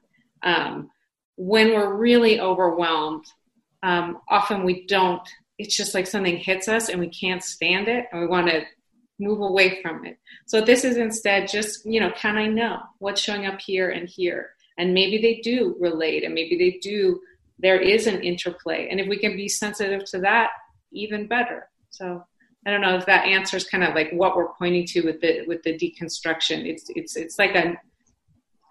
um, 0.43 0.89
when 1.35 1.73
we're 1.73 1.93
really 1.93 2.39
overwhelmed 2.39 3.25
um, 3.83 4.21
often 4.29 4.63
we 4.63 4.85
don't. 4.87 5.27
It's 5.63 5.77
just 5.77 5.93
like 5.93 6.07
something 6.07 6.35
hits 6.35 6.67
us 6.67 6.89
and 6.89 6.99
we 6.99 7.07
can't 7.07 7.41
stand 7.41 7.87
it 7.87 8.05
and 8.11 8.21
we 8.21 8.27
want 8.27 8.49
to 8.49 8.63
move 9.17 9.39
away 9.39 9.81
from 9.81 10.05
it. 10.05 10.17
So 10.45 10.59
this 10.59 10.83
is 10.83 10.97
instead 10.97 11.47
just, 11.47 11.85
you 11.85 12.01
know, 12.01 12.11
can 12.11 12.37
I 12.37 12.47
know 12.47 12.79
what's 12.99 13.21
showing 13.21 13.45
up 13.45 13.61
here 13.61 13.91
and 13.91 14.09
here? 14.09 14.51
And 14.77 14.93
maybe 14.93 15.21
they 15.21 15.39
do 15.41 15.77
relate 15.79 16.25
and 16.25 16.33
maybe 16.33 16.57
they 16.57 16.79
do, 16.79 17.21
there 17.59 17.79
is 17.79 18.07
an 18.07 18.21
interplay. 18.21 18.89
And 18.89 18.99
if 18.99 19.07
we 19.07 19.17
can 19.17 19.37
be 19.37 19.47
sensitive 19.47 20.03
to 20.11 20.19
that, 20.19 20.49
even 20.91 21.27
better. 21.27 21.69
So 21.91 22.25
I 22.65 22.71
don't 22.71 22.81
know 22.81 22.97
if 22.97 23.05
that 23.05 23.25
answers 23.25 23.63
kind 23.63 23.85
of 23.85 23.95
like 23.95 24.11
what 24.11 24.35
we're 24.35 24.53
pointing 24.53 24.85
to 24.87 25.01
with 25.01 25.21
the 25.21 25.43
with 25.47 25.63
the 25.63 25.77
deconstruction. 25.77 26.65
It's 26.65 26.85
it's 26.89 27.15
it's 27.15 27.39
like 27.39 27.55
a 27.55 27.77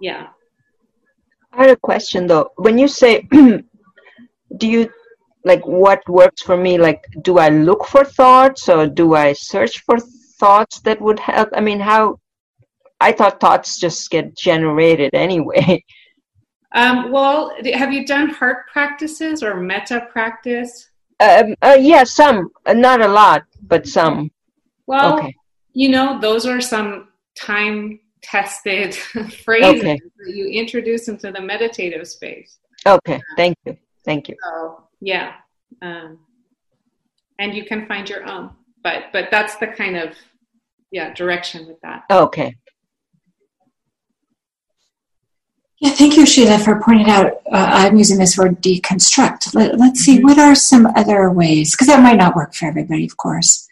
yeah. 0.01 0.29
I 1.53 1.63
had 1.63 1.71
a 1.71 1.77
question 1.77 2.27
though. 2.27 2.53
When 2.57 2.79
you 2.79 2.89
say 2.89 3.23
do 4.57 4.69
you 4.69 4.91
like 5.45 5.67
what 5.67 6.07
works 6.09 6.43
for 6.43 6.57
me 6.57 6.79
like 6.79 7.05
do 7.23 7.39
I 7.39 7.49
look 7.49 7.85
for 7.87 8.05
thoughts 8.05 8.69
or 8.69 8.87
do 8.87 9.15
I 9.15 9.33
search 9.33 9.81
for 9.81 9.99
thoughts 10.43 10.81
that 10.81 11.01
would 11.01 11.21
help? 11.21 11.51
I 11.53 11.61
mean, 11.61 11.81
how? 11.81 12.19
I 13.01 13.13
thought 13.13 13.41
thoughts 13.41 13.81
just 13.81 14.11
get 14.11 14.37
generated 14.37 15.15
anyway. 15.15 15.85
Um, 16.75 17.13
well, 17.13 17.53
have 17.75 17.93
you 17.93 18.07
done 18.07 18.31
heart 18.31 18.67
practices 18.73 19.43
or 19.43 19.61
metta 19.61 20.09
practice? 20.11 20.89
Um, 21.21 21.55
uh, 21.61 21.77
yeah, 21.79 22.05
some, 22.05 22.49
uh, 22.65 22.73
not 22.73 23.03
a 23.03 23.09
lot, 23.09 23.45
but 23.61 23.87
some. 23.87 24.31
Well, 24.87 25.19
okay. 25.19 25.35
you 25.75 25.91
know, 25.91 26.19
those 26.19 26.47
are 26.47 26.63
some 26.63 27.09
time 27.39 28.01
tested 28.23 28.95
phrases 29.45 29.81
okay. 29.81 30.01
that 30.25 30.35
you 30.35 30.47
introduce 30.47 31.09
into 31.09 31.31
the 31.31 31.43
meditative 31.43 32.09
space. 32.09 32.59
Okay, 32.87 33.21
thank 33.37 33.57
you. 33.67 33.77
Thank 34.05 34.29
you. 34.29 34.37
So, 34.43 34.85
yeah. 35.03 35.33
Um, 35.83 36.21
and 37.39 37.55
you 37.55 37.65
can 37.65 37.87
find 37.87 38.09
your 38.09 38.25
own. 38.27 38.51
But 38.83 39.07
but 39.13 39.29
that's 39.31 39.57
the 39.57 39.67
kind 39.67 39.97
of 39.97 40.15
yeah 40.91 41.13
direction 41.13 41.67
with 41.67 41.81
that. 41.83 42.05
Okay. 42.11 42.57
Yeah, 45.81 45.91
thank 45.91 46.17
you, 46.17 46.25
Sheila, 46.25 46.61
for 46.61 46.81
pointing 46.81 47.11
out. 47.11 47.27
Uh, 47.51 47.67
I'm 47.71 47.97
using 47.97 48.17
this 48.17 48.39
word 48.39 48.63
deconstruct. 48.63 49.53
Let, 49.53 49.75
us 49.81 49.99
see, 49.99 50.19
mm-hmm. 50.19 50.29
what 50.29 50.39
are 50.39 50.55
some 50.55 50.87
other 50.95 51.29
ways? 51.29 51.73
Because 51.73 51.89
that 51.89 52.05
might 52.05 52.19
not 52.19 52.37
work 52.37 52.55
for 52.55 52.67
everybody, 52.67 53.05
of 53.05 53.17
course. 53.17 53.69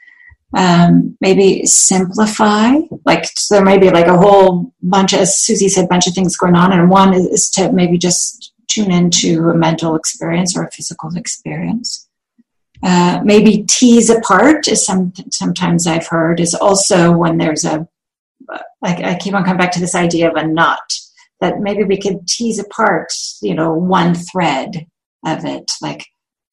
Um, 0.52 1.16
maybe 1.20 1.64
simplify. 1.66 2.72
Like 3.04 3.26
so 3.26 3.54
there 3.54 3.64
may 3.64 3.78
be 3.78 3.90
like 3.90 4.08
a 4.08 4.16
whole 4.16 4.74
bunch, 4.82 5.12
of, 5.12 5.20
as 5.20 5.38
Susy 5.38 5.68
said, 5.68 5.88
bunch 5.88 6.08
of 6.08 6.14
things 6.14 6.36
going 6.36 6.56
on, 6.56 6.72
and 6.72 6.90
one 6.90 7.14
is, 7.14 7.26
is 7.26 7.50
to 7.50 7.70
maybe 7.70 7.96
just 7.96 8.54
tune 8.70 8.90
into 8.90 9.48
a 9.48 9.54
mental 9.54 9.94
experience 9.94 10.56
or 10.56 10.64
a 10.64 10.70
physical 10.70 11.14
experience. 11.16 12.08
Uh, 12.82 13.20
maybe 13.24 13.64
tease 13.68 14.08
apart 14.08 14.66
is 14.66 14.84
some 14.86 15.12
sometimes 15.30 15.86
I've 15.86 16.06
heard 16.06 16.40
is 16.40 16.54
also 16.54 17.12
when 17.12 17.36
there's 17.36 17.64
a 17.64 17.86
like 18.80 19.04
I 19.04 19.16
keep 19.16 19.34
on 19.34 19.44
coming 19.44 19.58
back 19.58 19.72
to 19.72 19.80
this 19.80 19.94
idea 19.94 20.30
of 20.30 20.36
a 20.36 20.46
knot 20.46 20.90
that 21.40 21.60
maybe 21.60 21.84
we 21.84 21.98
could 21.98 22.26
tease 22.26 22.58
apart 22.58 23.12
you 23.42 23.54
know 23.54 23.74
one 23.74 24.14
thread 24.14 24.86
of 25.26 25.44
it 25.44 25.70
like 25.82 26.06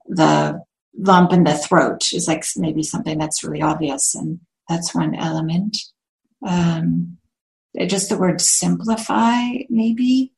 the 0.08 0.62
lump 0.97 1.32
in 1.32 1.45
the 1.45 1.56
throat 1.56 2.12
is 2.12 2.27
like 2.27 2.43
maybe 2.58 2.84
something 2.84 3.17
that's 3.17 3.43
really 3.43 3.62
obvious 3.62 4.13
and 4.13 4.41
that's 4.67 4.93
one 4.93 5.15
element 5.15 5.77
um, 6.45 7.17
just 7.86 8.10
the 8.10 8.17
word 8.17 8.41
simplify 8.41 9.43
maybe 9.69 10.34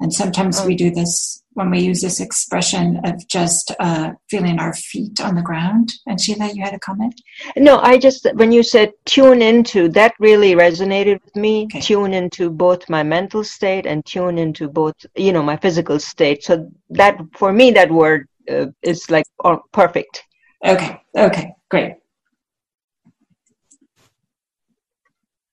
and 0.00 0.12
sometimes 0.12 0.62
we 0.64 0.74
do 0.74 0.90
this 0.90 1.42
when 1.54 1.70
we 1.70 1.80
use 1.80 2.00
this 2.00 2.20
expression 2.20 3.00
of 3.04 3.26
just 3.28 3.72
uh, 3.78 4.10
feeling 4.28 4.58
our 4.58 4.74
feet 4.74 5.20
on 5.20 5.36
the 5.36 5.42
ground. 5.42 5.92
And 6.06 6.20
Sheila, 6.20 6.50
you 6.52 6.62
had 6.64 6.74
a 6.74 6.80
comment? 6.80 7.20
No, 7.56 7.78
I 7.78 7.96
just, 7.96 8.26
when 8.34 8.50
you 8.50 8.64
said 8.64 8.92
tune 9.04 9.40
into, 9.40 9.88
that 9.90 10.14
really 10.18 10.54
resonated 10.54 11.22
with 11.24 11.36
me. 11.36 11.66
Okay. 11.66 11.80
Tune 11.80 12.12
into 12.12 12.50
both 12.50 12.88
my 12.90 13.04
mental 13.04 13.44
state 13.44 13.86
and 13.86 14.04
tune 14.04 14.36
into 14.36 14.68
both, 14.68 14.94
you 15.14 15.32
know, 15.32 15.44
my 15.44 15.56
physical 15.56 16.00
state. 16.00 16.42
So 16.42 16.68
that, 16.90 17.20
for 17.32 17.52
me, 17.52 17.70
that 17.70 17.90
word 17.90 18.28
uh, 18.50 18.66
is 18.82 19.08
like 19.10 19.26
oh, 19.44 19.62
perfect. 19.72 20.24
Okay, 20.64 21.00
okay, 21.16 21.52
great. 21.70 21.94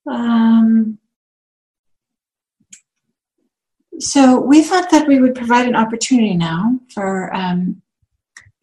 Um, 0.10 0.98
so 4.02 4.40
we 4.40 4.64
thought 4.64 4.90
that 4.92 5.08
we 5.08 5.20
would 5.20 5.36
provide 5.36 5.68
an 5.68 5.76
opportunity 5.76 6.36
now 6.36 6.80
for 6.94 7.34
um, 7.36 7.82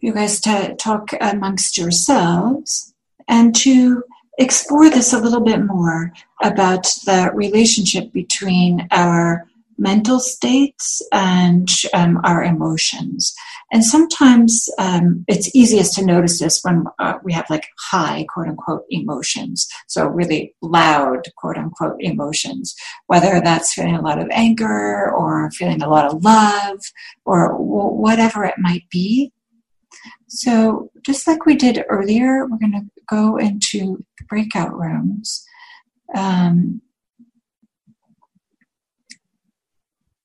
you 0.00 0.12
guys 0.12 0.40
to 0.40 0.74
talk 0.76 1.12
amongst 1.20 1.78
yourselves 1.78 2.94
and 3.28 3.54
to 3.56 4.02
explore 4.38 4.88
this 4.88 5.12
a 5.12 5.18
little 5.18 5.40
bit 5.40 5.64
more 5.64 6.12
about 6.42 6.84
the 7.04 7.30
relationship 7.34 8.12
between 8.12 8.86
our 8.90 9.47
mental 9.78 10.18
states 10.18 11.00
and 11.12 11.68
um, 11.94 12.20
our 12.24 12.42
emotions. 12.42 13.34
And 13.70 13.84
sometimes 13.84 14.68
um, 14.78 15.24
it's 15.28 15.54
easiest 15.54 15.94
to 15.94 16.04
notice 16.04 16.40
this 16.40 16.60
when 16.62 16.84
uh, 16.98 17.18
we 17.22 17.32
have 17.32 17.48
like 17.48 17.68
high, 17.78 18.26
quote 18.32 18.48
unquote, 18.48 18.84
emotions. 18.90 19.68
So 19.86 20.06
really 20.06 20.54
loud, 20.60 21.28
quote 21.36 21.56
unquote, 21.56 21.96
emotions, 22.00 22.74
whether 23.06 23.40
that's 23.40 23.74
feeling 23.74 23.94
a 23.94 24.02
lot 24.02 24.18
of 24.18 24.28
anger 24.30 25.10
or 25.12 25.50
feeling 25.52 25.82
a 25.82 25.88
lot 25.88 26.06
of 26.06 26.24
love 26.24 26.80
or 27.24 27.52
w- 27.52 27.94
whatever 27.94 28.44
it 28.44 28.56
might 28.58 28.88
be. 28.90 29.32
So 30.28 30.90
just 31.04 31.26
like 31.26 31.46
we 31.46 31.54
did 31.54 31.84
earlier, 31.88 32.46
we're 32.46 32.58
going 32.58 32.72
to 32.72 32.90
go 33.08 33.36
into 33.36 34.04
breakout 34.28 34.76
rooms. 34.76 35.44
Um, 36.14 36.82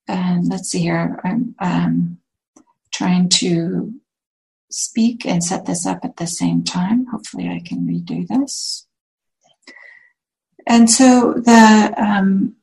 and 0.07 0.47
let's 0.47 0.69
see 0.69 0.79
here. 0.79 1.19
I'm 1.23 1.55
um, 1.59 2.17
trying 2.91 3.29
to 3.29 3.93
speak 4.69 5.25
and 5.25 5.43
set 5.43 5.65
this 5.65 5.85
up 5.85 6.03
at 6.03 6.17
the 6.17 6.27
same 6.27 6.63
time. 6.63 7.05
Hopefully, 7.07 7.47
I 7.47 7.61
can 7.65 7.87
redo 7.87 8.27
this. 8.27 8.87
And 10.65 10.89
so 10.89 11.33
the 11.33 11.93
um, 11.97 12.55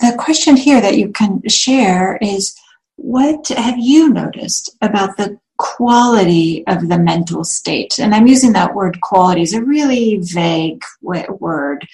the 0.00 0.14
question 0.18 0.56
here 0.56 0.80
that 0.80 0.98
you 0.98 1.10
can 1.10 1.42
share 1.48 2.18
is, 2.20 2.54
what 2.96 3.48
have 3.48 3.78
you 3.78 4.10
noticed 4.10 4.76
about 4.82 5.16
the 5.16 5.38
quality 5.58 6.66
of 6.66 6.88
the 6.88 6.98
mental 6.98 7.44
state? 7.44 7.98
And 7.98 8.14
I'm 8.14 8.26
using 8.26 8.52
that 8.52 8.74
word 8.74 9.00
quality 9.00 9.42
is 9.42 9.54
a 9.54 9.64
really 9.64 10.18
vague 10.20 10.82
word. 11.00 11.86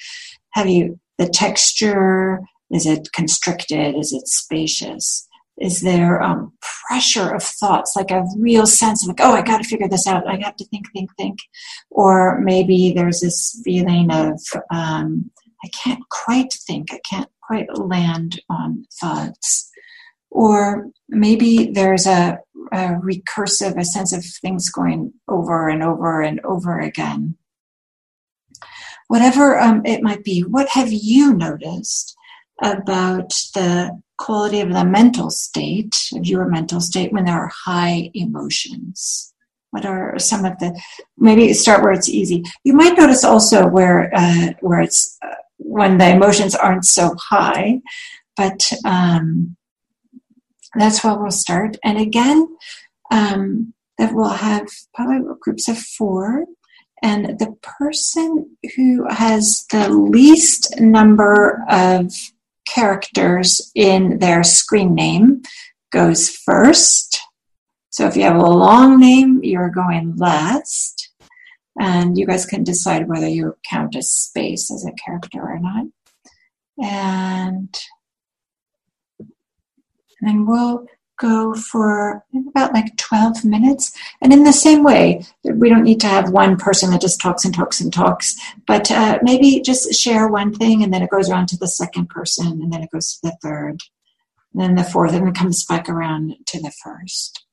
Have 0.51 0.69
you 0.69 0.99
the 1.19 1.29
texture? 1.29 2.41
Is 2.73 2.87
it 2.87 3.13
constricted? 3.13 3.95
Is 3.97 4.13
it 4.13 4.27
spacious? 4.27 5.29
Is 5.61 5.83
there 5.83 6.23
um, 6.23 6.53
pressure 6.89 7.35
of 7.35 7.43
thoughts, 7.43 7.95
like 7.95 8.11
a 8.11 8.25
real 8.39 8.67
sense 8.67 9.03
of 9.03 9.09
like, 9.09 9.21
oh, 9.21 9.35
I 9.35 9.43
got 9.43 9.59
to 9.59 9.69
figure 9.69 9.89
this 9.89 10.07
out. 10.07 10.27
I 10.27 10.41
have 10.43 10.57
to 10.57 10.65
think, 10.65 10.87
think, 10.93 11.11
think. 11.17 11.39
Or 11.91 12.41
maybe 12.41 12.93
there's 12.93 13.21
this 13.21 13.61
feeling 13.63 14.11
of 14.11 14.41
um, 14.71 15.31
I 15.65 15.69
can't 15.69 16.03
quite 16.11 16.53
think. 16.67 16.93
I 16.93 17.01
can't 17.09 17.31
quite 17.43 17.79
land 17.79 18.41
on 18.49 18.87
thoughts. 19.01 19.71
Or 20.31 20.89
maybe 21.09 21.71
there's 21.73 22.07
a, 22.07 22.39
a 22.73 22.95
recursive, 22.95 23.79
a 23.79 23.85
sense 23.85 24.13
of 24.13 24.25
things 24.25 24.71
going 24.71 25.13
over 25.29 25.69
and 25.69 25.83
over 25.83 26.23
and 26.23 26.41
over 26.41 26.81
again. 26.81 27.37
Whatever 29.09 29.61
um, 29.61 29.83
it 29.85 30.03
might 30.03 30.25
be, 30.25 30.41
what 30.41 30.71
have 30.71 30.91
you 30.91 31.35
noticed 31.35 32.17
about 32.61 33.31
the 33.55 34.01
quality 34.19 34.61
of 34.61 34.73
the 34.73 34.85
mental 34.85 35.31
state, 35.31 35.97
of 36.15 36.27
your 36.27 36.47
mental 36.49 36.81
state, 36.81 37.13
when 37.13 37.25
there 37.25 37.39
are 37.39 37.53
high 37.65 38.11
emotions? 38.15 39.33
What 39.71 39.87
are 39.87 40.19
some 40.19 40.45
of 40.45 40.59
the? 40.59 40.79
Maybe 41.17 41.53
start 41.55 41.83
where 41.83 41.93
it's 41.93 42.09
easy. 42.09 42.43
You 42.63 42.75
might 42.75 42.97
notice 42.97 43.25
also 43.25 43.67
where 43.67 44.11
uh, 44.15 44.53
where 44.61 44.81
it's 44.81 45.19
uh, 45.23 45.35
when 45.57 45.99
the 45.99 46.11
emotions 46.11 46.55
aren't 46.55 46.85
so 46.85 47.15
high, 47.19 47.81
but 48.37 48.71
um, 48.85 49.57
that's 50.75 51.03
where 51.03 51.17
we'll 51.17 51.31
start. 51.31 51.79
And 51.83 51.99
again, 51.99 52.55
um, 53.11 53.73
that 53.99 54.15
we'll 54.15 54.29
have 54.29 54.67
probably 54.95 55.21
groups 55.41 55.69
of 55.69 55.79
four 55.79 56.45
and 57.03 57.39
the 57.39 57.55
person 57.63 58.57
who 58.77 59.07
has 59.11 59.67
the 59.71 59.89
least 59.89 60.81
number 60.81 61.65
of 61.69 62.13
characters 62.67 63.71
in 63.75 64.19
their 64.19 64.43
screen 64.43 64.95
name 64.95 65.43
goes 65.93 66.29
first. 66.29 67.21
So 67.91 68.07
if 68.07 68.17
you 68.17 68.23
have 68.23 68.37
a 68.37 68.47
long 68.47 68.99
name, 68.99 69.41
you're 69.43 69.71
going 69.71 70.17
last. 70.17 71.11
And 71.79 72.19
you 72.19 72.27
guys 72.27 72.47
can 72.47 72.65
decide 72.65 73.09
whether 73.09 73.29
you 73.29 73.57
count 73.69 73.95
a 73.95 74.03
space 74.03 74.71
as 74.71 74.85
a 74.85 74.93
character 74.93 75.41
or 75.41 75.59
not. 75.59 75.87
And 76.83 77.75
then 80.21 80.47
we'll 80.47 80.87
go 81.23 81.55
for 81.55 82.25
about 82.49 82.75
like 82.75 82.97
12 82.97 83.45
minutes. 83.45 83.97
And 84.21 84.33
in 84.33 84.43
the 84.43 84.53
same 84.53 84.83
way, 84.83 85.25
we 85.45 85.69
don't 85.69 85.85
need 85.85 86.01
to 86.01 86.09
have 86.09 86.31
one 86.31 86.57
person 86.57 86.91
that 86.91 87.01
just 87.01 87.21
talks 87.21 87.45
and 87.45 87.55
talks 87.55 87.81
and 87.81 87.93
talks, 87.93 88.35
but 88.67 88.91
uh, 88.91 89.21
maybe 89.23 89.61
just 89.61 89.95
share 89.95 90.27
one 90.27 90.53
thing 90.53 90.83
and 90.83 90.93
then 90.93 91.03
it 91.03 91.11
goes 91.11 91.31
around 91.31 91.47
to 91.49 91.57
the 91.57 91.69
second 91.69 92.09
person 92.09 92.61
and 92.61 92.73
then 92.73 92.83
it 92.83 92.91
goes 92.91 93.15
to 93.15 93.19
the 93.23 93.37
third, 93.41 93.81
and 94.53 94.63
then 94.63 94.75
the 94.75 94.85
fourth, 94.85 95.13
and 95.13 95.29
it 95.29 95.35
comes 95.35 95.65
back 95.65 95.89
around 95.89 96.35
to 96.47 96.61
the 96.61 96.73
first. 96.83 97.45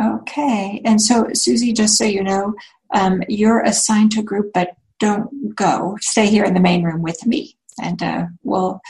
Okay, 0.00 0.80
and 0.84 1.00
so 1.00 1.28
Susy, 1.34 1.72
just 1.72 1.98
so 1.98 2.04
you 2.04 2.22
know, 2.22 2.54
um, 2.94 3.22
you're 3.28 3.60
assigned 3.60 4.12
to 4.12 4.20
a 4.20 4.24
group, 4.24 4.52
but 4.54 4.76
don't 4.98 5.54
go. 5.54 5.96
Stay 6.00 6.26
here 6.26 6.44
in 6.44 6.54
the 6.54 6.60
main 6.60 6.84
room 6.84 7.02
with 7.02 7.26
me, 7.26 7.56
and 7.82 8.02
uh, 8.02 8.26
we'll 8.44 8.80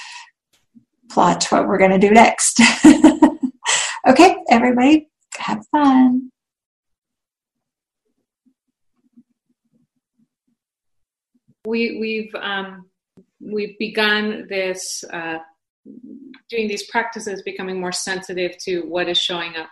plot 1.11 1.45
what 1.51 1.67
we're 1.67 1.79
going 1.79 1.91
to 1.91 1.99
do 1.99 2.11
next. 2.11 2.61
okay, 4.07 4.37
everybody, 4.51 5.09
have 5.37 5.67
fun. 5.71 6.31
We, 11.67 11.99
we've 12.01 12.35
um, 12.41 12.87
we've 13.41 13.79
begun 13.79 14.47
this 14.49 15.05
uh, 15.13 15.39
doing 16.49 16.69
these 16.69 16.89
practices, 16.91 17.43
becoming 17.43 17.81
more 17.81 17.93
sensitive 17.93 18.57
to 18.65 18.83
what 18.83 19.09
is 19.09 19.19
showing 19.19 19.57
up 19.57 19.69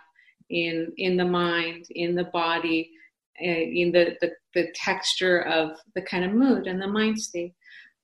in 0.49 0.91
in 0.97 1.17
the 1.17 1.25
mind, 1.25 1.85
in 1.89 2.15
the 2.15 2.25
body, 2.25 2.91
eh, 3.39 3.65
in 3.73 3.91
the 3.91 4.17
the, 4.21 4.31
the 4.53 4.71
texture 4.75 5.41
of 5.41 5.77
the 5.95 6.01
kind 6.03 6.23
of 6.23 6.33
mood 6.33 6.67
and 6.67 6.81
the 6.81 6.87
mind 6.87 7.19
state. 7.19 7.53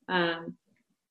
Um, 0.07 0.57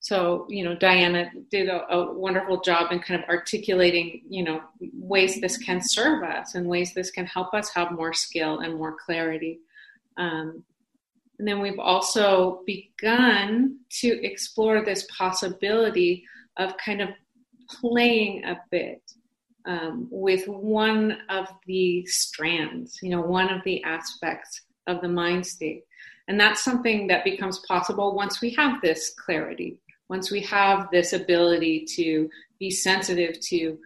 so 0.04 0.44
you 0.50 0.62
know 0.62 0.74
diana 0.74 1.30
did 1.50 1.66
a, 1.66 1.90
a, 1.90 2.12
wonderful 2.12 2.60
job 2.60 2.92
in 2.92 2.98
kind 2.98 3.22
of 3.22 3.26
articulating 3.26 4.20
you 4.28 4.44
know 4.44 4.60
ways 4.92 5.40
this 5.40 5.56
can 5.56 5.80
serve 5.82 6.22
us 6.22 6.54
and 6.54 6.68
ways 6.68 6.92
this 6.92 7.10
can 7.10 7.24
help 7.24 7.54
us 7.54 7.70
have 7.70 7.90
more 7.90 8.12
skill 8.12 8.58
and 8.58 8.76
more 8.76 8.94
clarity. 9.06 9.60
Um, 10.18 10.62
and 11.38 11.48
then 11.48 11.62
we've 11.62 11.78
also 11.78 12.60
begun 12.66 13.78
to 14.00 14.08
explore 14.22 14.84
this 14.84 15.06
possibility 15.16 16.24
of 16.58 16.76
kind 16.76 17.00
of 17.00 17.08
playing 17.70 18.44
a 18.44 18.60
bit 18.70 19.00
um, 19.64 20.06
with 20.10 20.46
one 20.46 21.16
of 21.30 21.48
the 21.66 22.04
strands 22.04 22.98
you 23.02 23.08
know 23.08 23.22
one 23.22 23.50
of 23.50 23.64
the 23.64 23.82
aspects 23.84 24.60
of 24.86 25.00
the 25.00 25.08
mind 25.08 25.46
state. 25.46 25.84
And 26.28 26.38
that's 26.38 26.62
something 26.62 27.06
that 27.06 27.24
becomes 27.24 27.58
possible 27.60 28.14
once 28.14 28.42
we 28.42 28.50
have 28.50 28.82
this 28.82 29.14
clarity 29.14 29.78
once 30.08 30.30
we 30.30 30.40
have 30.40 30.88
this 30.90 31.12
ability 31.12 31.86
to 31.96 32.28
be 32.58 32.70
sensitive 32.70 33.38
to 33.40 33.78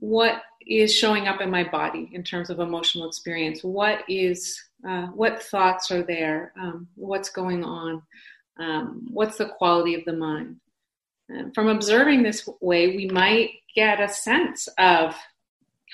what 0.00 0.42
is 0.66 0.94
showing 0.94 1.28
up 1.28 1.40
in 1.40 1.50
my 1.50 1.64
body 1.64 2.10
in 2.12 2.22
terms 2.22 2.50
of 2.50 2.60
emotional 2.60 3.06
experience, 3.06 3.62
what 3.62 4.00
is 4.08 4.60
uh, 4.86 5.06
what 5.08 5.42
thoughts 5.42 5.90
are 5.90 6.02
there, 6.02 6.52
um, 6.60 6.86
what's 6.94 7.30
going 7.30 7.64
on, 7.64 8.02
um, 8.58 9.06
what's 9.10 9.38
the 9.38 9.46
quality 9.46 9.94
of 9.94 10.04
the 10.04 10.12
mind. 10.12 10.56
From 11.54 11.68
observing 11.68 12.22
this 12.22 12.46
way, 12.60 12.94
we 12.94 13.06
might 13.06 13.50
get 13.74 14.00
a 14.00 14.08
sense 14.08 14.68
of 14.76 15.16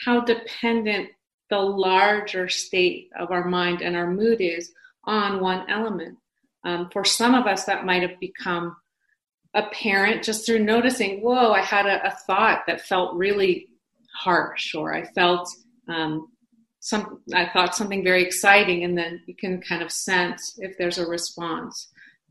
how 0.04 0.20
dependent 0.20 1.10
the 1.50 1.58
larger 1.58 2.48
state 2.48 3.10
of 3.18 3.30
our 3.30 3.44
mind 3.44 3.80
and 3.80 3.96
our 3.96 4.10
mood 4.10 4.40
is 4.40 4.72
on 5.04 5.40
one 5.40 5.68
element. 5.70 6.18
Um, 6.64 6.90
for 6.92 7.04
some 7.04 7.34
of 7.34 7.46
us, 7.46 7.64
that 7.64 7.86
might 7.86 8.02
have 8.02 8.18
become 8.18 8.76
apparent 9.54 10.22
just 10.22 10.46
through 10.46 10.60
noticing, 10.60 11.20
whoa, 11.20 11.52
I 11.52 11.62
had 11.62 11.86
a, 11.86 12.06
a 12.06 12.10
thought 12.26 12.62
that 12.66 12.82
felt 12.82 13.14
really 13.14 13.68
harsh, 14.14 14.74
or 14.74 14.94
I 14.94 15.04
felt 15.12 15.48
um, 15.88 16.28
some, 16.80 17.20
I 17.34 17.50
thought 17.52 17.74
something 17.74 18.04
very 18.04 18.24
exciting, 18.24 18.84
and 18.84 18.96
then 18.96 19.22
you 19.26 19.34
can 19.34 19.60
kind 19.60 19.82
of 19.82 19.90
sense 19.92 20.58
if 20.58 20.78
there's 20.78 20.98
a 20.98 21.06
response. 21.06 21.88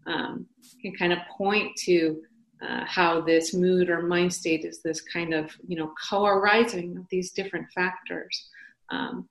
Um, 0.07 0.47
can 0.81 0.95
kind 0.95 1.13
of 1.13 1.19
point 1.37 1.75
to 1.85 2.21
uh, 2.61 2.83
how 2.85 3.21
this 3.21 3.53
mood 3.53 3.89
or 3.89 4.01
mind 4.01 4.33
state 4.33 4.65
is 4.65 4.81
this 4.81 5.01
kind 5.01 5.33
of, 5.33 5.51
you 5.67 5.77
know, 5.77 5.93
co-arising 6.09 6.97
of 6.97 7.05
these 7.09 7.31
different 7.31 7.67
factors. 7.73 8.49
Um, 8.89 9.29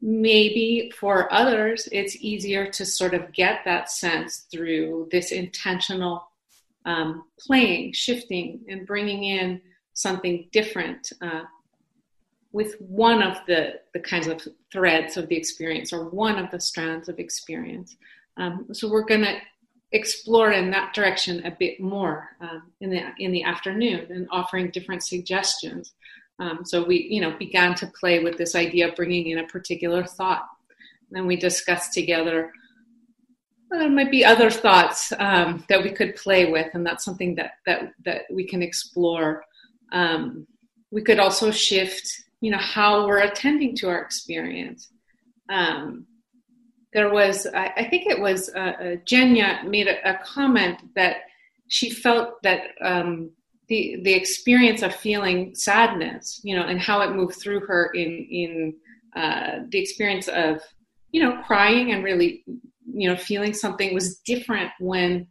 maybe 0.00 0.92
for 0.98 1.32
others, 1.32 1.88
it's 1.90 2.16
easier 2.16 2.70
to 2.70 2.84
sort 2.84 3.14
of 3.14 3.32
get 3.32 3.60
that 3.64 3.90
sense 3.90 4.46
through 4.50 5.08
this 5.10 5.32
intentional 5.32 6.30
um, 6.88 7.24
playing, 7.38 7.92
shifting, 7.92 8.60
and 8.68 8.86
bringing 8.86 9.22
in 9.24 9.60
something 9.92 10.48
different 10.52 11.12
uh, 11.20 11.42
with 12.50 12.76
one 12.80 13.22
of 13.22 13.36
the, 13.46 13.74
the 13.92 14.00
kinds 14.00 14.26
of 14.26 14.40
threads 14.72 15.18
of 15.18 15.28
the 15.28 15.36
experience 15.36 15.92
or 15.92 16.08
one 16.08 16.38
of 16.38 16.50
the 16.50 16.58
strands 16.58 17.10
of 17.10 17.18
experience. 17.18 17.96
Um, 18.38 18.68
so 18.72 18.90
we're 18.90 19.04
going 19.04 19.24
to 19.24 19.36
explore 19.92 20.52
in 20.52 20.70
that 20.70 20.94
direction 20.94 21.44
a 21.44 21.50
bit 21.50 21.78
more 21.78 22.30
um, 22.40 22.72
in 22.80 22.90
the 22.90 23.02
in 23.18 23.32
the 23.32 23.42
afternoon 23.42 24.06
and 24.10 24.26
offering 24.30 24.70
different 24.70 25.02
suggestions. 25.02 25.92
Um, 26.38 26.60
so 26.64 26.84
we, 26.84 27.06
you 27.10 27.20
know, 27.20 27.36
began 27.38 27.74
to 27.76 27.92
play 28.00 28.22
with 28.22 28.38
this 28.38 28.54
idea 28.54 28.88
of 28.88 28.96
bringing 28.96 29.28
in 29.28 29.38
a 29.38 29.46
particular 29.46 30.04
thought. 30.04 30.46
And 31.12 31.26
we 31.26 31.36
discussed 31.36 31.92
together 31.92 32.52
there 33.70 33.90
might 33.90 34.10
be 34.10 34.24
other 34.24 34.50
thoughts 34.50 35.12
um, 35.18 35.64
that 35.68 35.82
we 35.82 35.90
could 35.90 36.16
play 36.16 36.50
with, 36.50 36.68
and 36.74 36.84
that's 36.86 37.04
something 37.04 37.34
that 37.36 37.52
that 37.66 37.92
that 38.04 38.22
we 38.30 38.46
can 38.46 38.62
explore. 38.62 39.44
Um, 39.92 40.46
we 40.90 41.02
could 41.02 41.18
also 41.18 41.50
shift, 41.50 42.10
you 42.40 42.50
know, 42.50 42.58
how 42.58 43.06
we're 43.06 43.20
attending 43.20 43.76
to 43.76 43.88
our 43.88 44.00
experience. 44.00 44.90
Um, 45.50 46.06
there 46.92 47.12
was, 47.12 47.46
I, 47.46 47.72
I, 47.76 47.88
think 47.88 48.06
it 48.06 48.18
was 48.18 48.50
uh, 48.54 48.58
uh, 48.58 48.96
Jenya 49.06 49.64
made 49.64 49.88
a, 49.88 50.10
a, 50.10 50.18
comment 50.24 50.78
that 50.94 51.16
she 51.68 51.90
felt 51.90 52.42
that 52.42 52.62
um, 52.80 53.30
the 53.68 54.00
the 54.02 54.12
experience 54.12 54.82
of 54.82 54.94
feeling 54.94 55.54
sadness, 55.54 56.40
you 56.42 56.56
know, 56.56 56.64
and 56.64 56.80
how 56.80 57.02
it 57.02 57.14
moved 57.14 57.40
through 57.40 57.60
her 57.60 57.90
in 57.94 58.26
in 58.30 58.74
uh, 59.14 59.60
the 59.68 59.78
experience 59.78 60.28
of 60.28 60.62
you 61.12 61.22
know 61.22 61.42
crying 61.42 61.92
and 61.92 62.02
really 62.02 62.44
you 62.92 63.08
know 63.08 63.16
feeling 63.16 63.52
something 63.52 63.94
was 63.94 64.18
different 64.18 64.70
when 64.80 65.26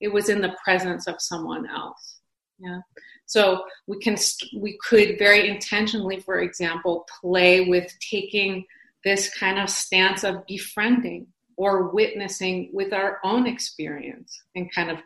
it 0.00 0.12
was 0.12 0.28
in 0.28 0.40
the 0.40 0.54
presence 0.62 1.06
of 1.06 1.16
someone 1.20 1.68
else. 1.68 2.20
Yeah. 2.58 2.80
So 3.26 3.62
we 3.86 3.98
can 4.00 4.16
we 4.56 4.78
could 4.86 5.18
very 5.18 5.48
intentionally 5.48 6.20
for 6.20 6.40
example 6.40 7.06
play 7.20 7.68
with 7.68 7.92
taking 8.00 8.64
this 9.04 9.32
kind 9.38 9.58
of 9.58 9.70
stance 9.70 10.24
of 10.24 10.46
befriending 10.46 11.26
or 11.56 11.88
witnessing 11.88 12.70
with 12.72 12.92
our 12.92 13.18
own 13.24 13.46
experience 13.46 14.40
and 14.54 14.72
kind 14.74 14.90
of 14.90 14.98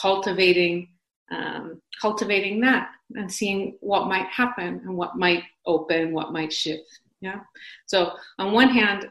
cultivating 0.00 0.88
um, 1.32 1.80
cultivating 2.00 2.60
that 2.60 2.90
and 3.14 3.30
seeing 3.30 3.76
what 3.80 4.08
might 4.08 4.26
happen 4.26 4.80
and 4.84 4.96
what 4.96 5.16
might 5.16 5.42
open 5.66 6.12
what 6.12 6.32
might 6.32 6.52
shift. 6.52 7.00
Yeah. 7.20 7.40
So 7.86 8.12
on 8.38 8.52
one 8.52 8.68
hand 8.68 9.08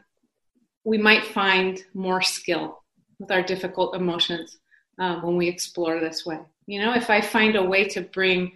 we 0.84 0.98
might 0.98 1.26
find 1.26 1.82
more 1.94 2.22
skill 2.22 2.82
with 3.18 3.30
our 3.30 3.42
difficult 3.42 3.96
emotions 3.96 4.58
um, 4.98 5.22
when 5.22 5.36
we 5.36 5.48
explore 5.48 6.00
this 6.00 6.24
way. 6.26 6.38
You 6.66 6.80
know, 6.80 6.94
if 6.94 7.10
I 7.10 7.20
find 7.20 7.56
a 7.56 7.62
way 7.62 7.84
to 7.88 8.02
bring 8.02 8.52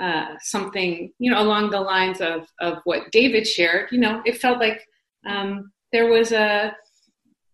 uh, 0.00 0.36
something, 0.40 1.12
you 1.18 1.30
know, 1.30 1.42
along 1.42 1.70
the 1.70 1.80
lines 1.80 2.20
of, 2.20 2.46
of 2.60 2.78
what 2.84 3.10
David 3.10 3.46
shared, 3.46 3.90
you 3.92 3.98
know, 3.98 4.22
it 4.24 4.38
felt 4.38 4.58
like 4.58 4.86
um, 5.26 5.72
there 5.92 6.10
was 6.10 6.32
a 6.32 6.74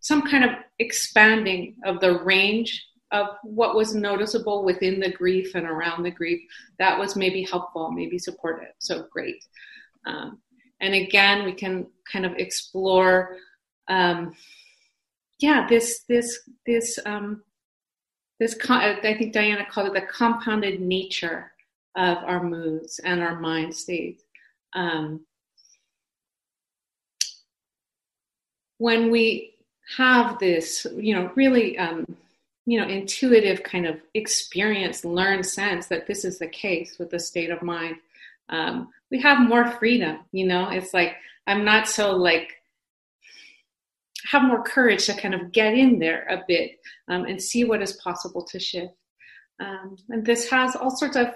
some 0.00 0.22
kind 0.22 0.44
of 0.44 0.50
expanding 0.78 1.74
of 1.84 1.98
the 1.98 2.22
range 2.22 2.86
of 3.10 3.26
what 3.42 3.74
was 3.74 3.94
noticeable 3.94 4.64
within 4.64 5.00
the 5.00 5.10
grief 5.10 5.56
and 5.56 5.66
around 5.66 6.04
the 6.04 6.10
grief. 6.10 6.40
That 6.78 6.96
was 6.96 7.16
maybe 7.16 7.42
helpful, 7.42 7.90
maybe 7.90 8.18
supportive. 8.18 8.72
So 8.78 9.06
great. 9.10 9.44
Um, 10.06 10.40
and 10.80 10.94
again, 10.94 11.44
we 11.44 11.52
can 11.52 11.86
kind 12.12 12.24
of 12.24 12.34
explore 12.36 13.38
um, 13.88 14.34
yeah, 15.38 15.66
this 15.68 16.04
this 16.08 16.48
this 16.66 16.98
um, 17.04 17.42
this 18.38 18.56
I 18.68 19.00
think 19.00 19.32
Diana 19.32 19.66
called 19.66 19.88
it 19.88 19.94
the 19.94 20.06
compounded 20.06 20.80
nature 20.80 21.52
of 21.96 22.18
our 22.18 22.42
moods 22.42 23.00
and 23.00 23.20
our 23.20 23.40
mind 23.40 23.74
states. 23.74 24.22
Um, 24.74 25.20
when 28.78 29.10
we 29.10 29.54
have 29.96 30.38
this, 30.38 30.86
you 30.96 31.14
know, 31.14 31.30
really, 31.34 31.78
um, 31.78 32.16
you 32.66 32.80
know, 32.80 32.86
intuitive 32.86 33.62
kind 33.62 33.86
of 33.86 34.00
experience, 34.14 35.04
learned 35.04 35.46
sense 35.46 35.86
that 35.86 36.06
this 36.06 36.24
is 36.24 36.38
the 36.38 36.48
case 36.48 36.98
with 36.98 37.10
the 37.10 37.18
state 37.18 37.50
of 37.50 37.62
mind, 37.62 37.96
um, 38.48 38.88
we 39.10 39.20
have 39.20 39.48
more 39.48 39.70
freedom. 39.72 40.18
You 40.32 40.46
know, 40.46 40.68
it's 40.70 40.92
like 40.92 41.16
I'm 41.46 41.64
not 41.64 41.88
so 41.88 42.16
like 42.16 42.55
have 44.30 44.42
more 44.42 44.62
courage 44.62 45.06
to 45.06 45.14
kind 45.14 45.34
of 45.34 45.52
get 45.52 45.74
in 45.74 45.98
there 45.98 46.26
a 46.28 46.42
bit 46.46 46.72
um, 47.08 47.24
and 47.24 47.40
see 47.40 47.64
what 47.64 47.82
is 47.82 47.94
possible 47.94 48.44
to 48.44 48.58
shift. 48.58 48.92
Um, 49.60 49.96
and 50.10 50.24
this 50.24 50.50
has 50.50 50.76
all 50.76 50.90
sorts 50.90 51.16
of 51.16 51.28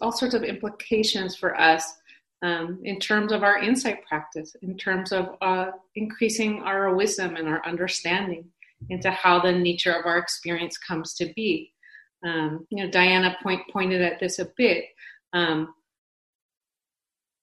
all 0.00 0.10
sorts 0.12 0.34
of 0.34 0.42
implications 0.42 1.36
for 1.36 1.58
us 1.58 1.94
um, 2.42 2.80
in 2.84 2.98
terms 2.98 3.32
of 3.32 3.42
our 3.42 3.58
insight 3.58 4.04
practice, 4.06 4.56
in 4.62 4.76
terms 4.76 5.12
of 5.12 5.36
uh, 5.40 5.70
increasing 5.94 6.62
our 6.62 6.94
wisdom 6.94 7.36
and 7.36 7.48
our 7.48 7.64
understanding 7.66 8.44
into 8.90 9.10
how 9.10 9.40
the 9.40 9.52
nature 9.52 9.92
of 9.92 10.06
our 10.06 10.18
experience 10.18 10.78
comes 10.78 11.14
to 11.14 11.32
be. 11.34 11.72
Um, 12.24 12.66
you 12.70 12.84
know, 12.84 12.90
Diana 12.90 13.36
point, 13.42 13.62
pointed 13.72 14.02
at 14.02 14.20
this 14.20 14.38
a 14.38 14.48
bit. 14.56 14.84
Um, 15.32 15.74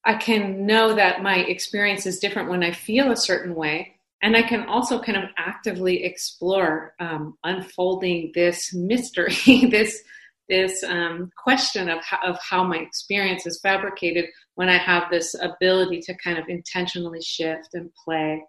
I 0.05 0.15
can 0.15 0.65
know 0.65 0.93
that 0.93 1.23
my 1.23 1.37
experience 1.37 2.05
is 2.05 2.19
different 2.19 2.49
when 2.49 2.63
I 2.63 2.71
feel 2.71 3.11
a 3.11 3.17
certain 3.17 3.55
way, 3.55 3.94
and 4.25 4.35
I 4.35 4.41
can 4.41 4.63
also 4.63 4.99
kind 4.99 5.19
of 5.19 5.29
actively 5.37 6.03
explore 6.03 6.95
um, 6.99 7.37
unfolding 7.43 8.31
this 8.33 8.73
mystery, 8.73 9.35
this 9.69 10.01
this 10.49 10.83
um, 10.83 11.29
question 11.43 11.89
of 11.89 12.03
how, 12.03 12.19
of 12.23 12.37
how 12.39 12.63
my 12.63 12.77
experience 12.77 13.45
is 13.45 13.59
fabricated 13.61 14.25
when 14.55 14.67
I 14.67 14.77
have 14.77 15.09
this 15.11 15.35
ability 15.39 16.01
to 16.01 16.15
kind 16.23 16.39
of 16.39 16.45
intentionally 16.49 17.21
shift 17.21 17.69
and 17.73 17.89
play, 18.03 18.43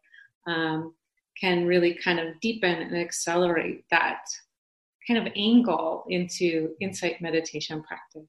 um, 0.47 0.95
can 1.39 1.67
really 1.67 1.95
kind 1.95 2.21
of 2.21 2.41
deepen 2.41 2.83
and 2.83 2.97
accelerate 2.97 3.85
that 3.91 4.21
kind 5.07 5.27
of 5.27 5.33
angle 5.37 6.05
into 6.09 6.71
insight 6.81 7.21
meditation 7.21 7.83
practice. 7.83 8.29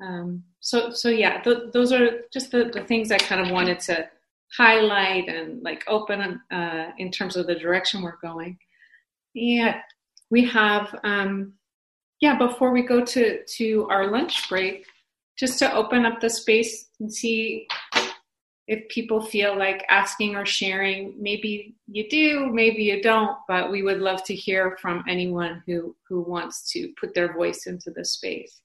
Um, 0.00 0.42
so, 0.60 0.90
so 0.90 1.08
yeah, 1.10 1.40
th- 1.42 1.72
those 1.72 1.92
are 1.92 2.22
just 2.32 2.50
the, 2.50 2.70
the 2.72 2.84
things 2.84 3.10
I 3.10 3.18
kind 3.18 3.40
of 3.40 3.52
wanted 3.52 3.80
to 3.80 4.08
highlight 4.56 5.28
and 5.28 5.62
like 5.62 5.84
open 5.88 6.40
uh, 6.50 6.90
in 6.98 7.10
terms 7.10 7.36
of 7.36 7.46
the 7.46 7.54
direction 7.54 8.02
we're 8.02 8.18
going. 8.22 8.58
Yeah, 9.34 9.80
we 10.30 10.44
have 10.46 10.94
um, 11.04 11.54
yeah, 12.20 12.36
before 12.36 12.70
we 12.72 12.82
go 12.82 13.04
to, 13.04 13.44
to 13.44 13.86
our 13.90 14.10
lunch 14.10 14.48
break, 14.48 14.86
just 15.38 15.58
to 15.58 15.74
open 15.74 16.06
up 16.06 16.20
the 16.20 16.30
space 16.30 16.88
and 16.98 17.12
see 17.12 17.68
if 18.66 18.88
people 18.88 19.20
feel 19.20 19.56
like 19.56 19.84
asking 19.90 20.34
or 20.34 20.46
sharing. 20.46 21.14
Maybe 21.18 21.76
you 21.86 22.08
do, 22.08 22.50
maybe 22.50 22.82
you 22.82 23.02
don't, 23.02 23.36
but 23.46 23.70
we 23.70 23.82
would 23.82 24.00
love 24.00 24.24
to 24.24 24.34
hear 24.34 24.78
from 24.80 25.04
anyone 25.06 25.62
who, 25.66 25.94
who 26.08 26.22
wants 26.22 26.70
to 26.72 26.92
put 26.98 27.14
their 27.14 27.34
voice 27.34 27.66
into 27.66 27.90
the 27.90 28.04
space. 28.04 28.62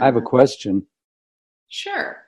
I 0.00 0.04
have 0.04 0.16
a 0.16 0.22
question. 0.22 0.86
Sure 1.68 2.26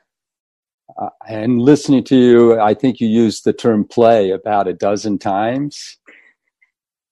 uh, 0.97 1.11
and 1.29 1.61
listening 1.61 2.05
to 2.05 2.17
you, 2.17 2.61
I 2.61 2.75
think 2.75 3.01
you 3.01 3.09
used 3.09 3.45
the 3.45 3.53
term 3.53 3.85
play 3.85 4.31
about 4.31 4.69
a 4.69 4.73
dozen 4.73 5.19
times, 5.19 5.99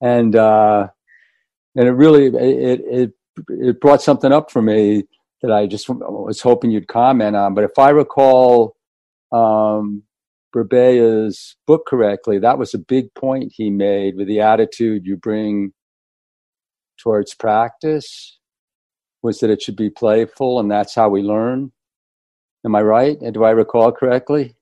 and 0.00 0.34
uh, 0.34 0.88
and 1.74 1.88
it 1.88 1.92
really 1.92 2.26
it 2.26 2.80
it 2.86 3.12
it 3.48 3.80
brought 3.80 4.02
something 4.02 4.32
up 4.32 4.50
for 4.50 4.62
me 4.62 5.04
that 5.42 5.52
I 5.52 5.66
just 5.66 5.88
was 5.88 6.40
hoping 6.40 6.70
you'd 6.70 6.88
comment 6.88 7.36
on. 7.36 7.54
But 7.54 7.64
if 7.64 7.78
I 7.78 7.90
recall 7.90 8.76
um, 9.30 10.02
Burbea's 10.52 11.56
book 11.66 11.86
correctly, 11.86 12.38
that 12.38 12.58
was 12.58 12.72
a 12.72 12.78
big 12.78 13.12
point 13.14 13.52
he 13.54 13.70
made 13.70 14.16
with 14.16 14.26
the 14.26 14.40
attitude 14.40 15.04
you 15.04 15.16
bring 15.16 15.72
towards 16.98 17.34
practice 17.34 18.38
was 19.26 19.40
that 19.40 19.50
it 19.50 19.60
should 19.60 19.76
be 19.76 19.90
playful, 19.90 20.60
and 20.60 20.70
that's 20.70 20.94
how 20.94 21.08
we 21.08 21.22
learn. 21.22 21.72
Am 22.64 22.74
I 22.74 22.82
right? 22.82 23.20
And 23.20 23.34
do 23.34 23.44
I 23.44 23.50
recall 23.50 23.92
correctly? 23.92 24.56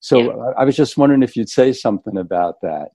So 0.00 0.18
yeah. 0.18 0.52
I 0.58 0.64
was 0.64 0.74
just 0.74 0.96
wondering 0.96 1.22
if 1.22 1.36
you'd 1.36 1.48
say 1.48 1.72
something 1.72 2.16
about 2.16 2.60
that. 2.62 2.88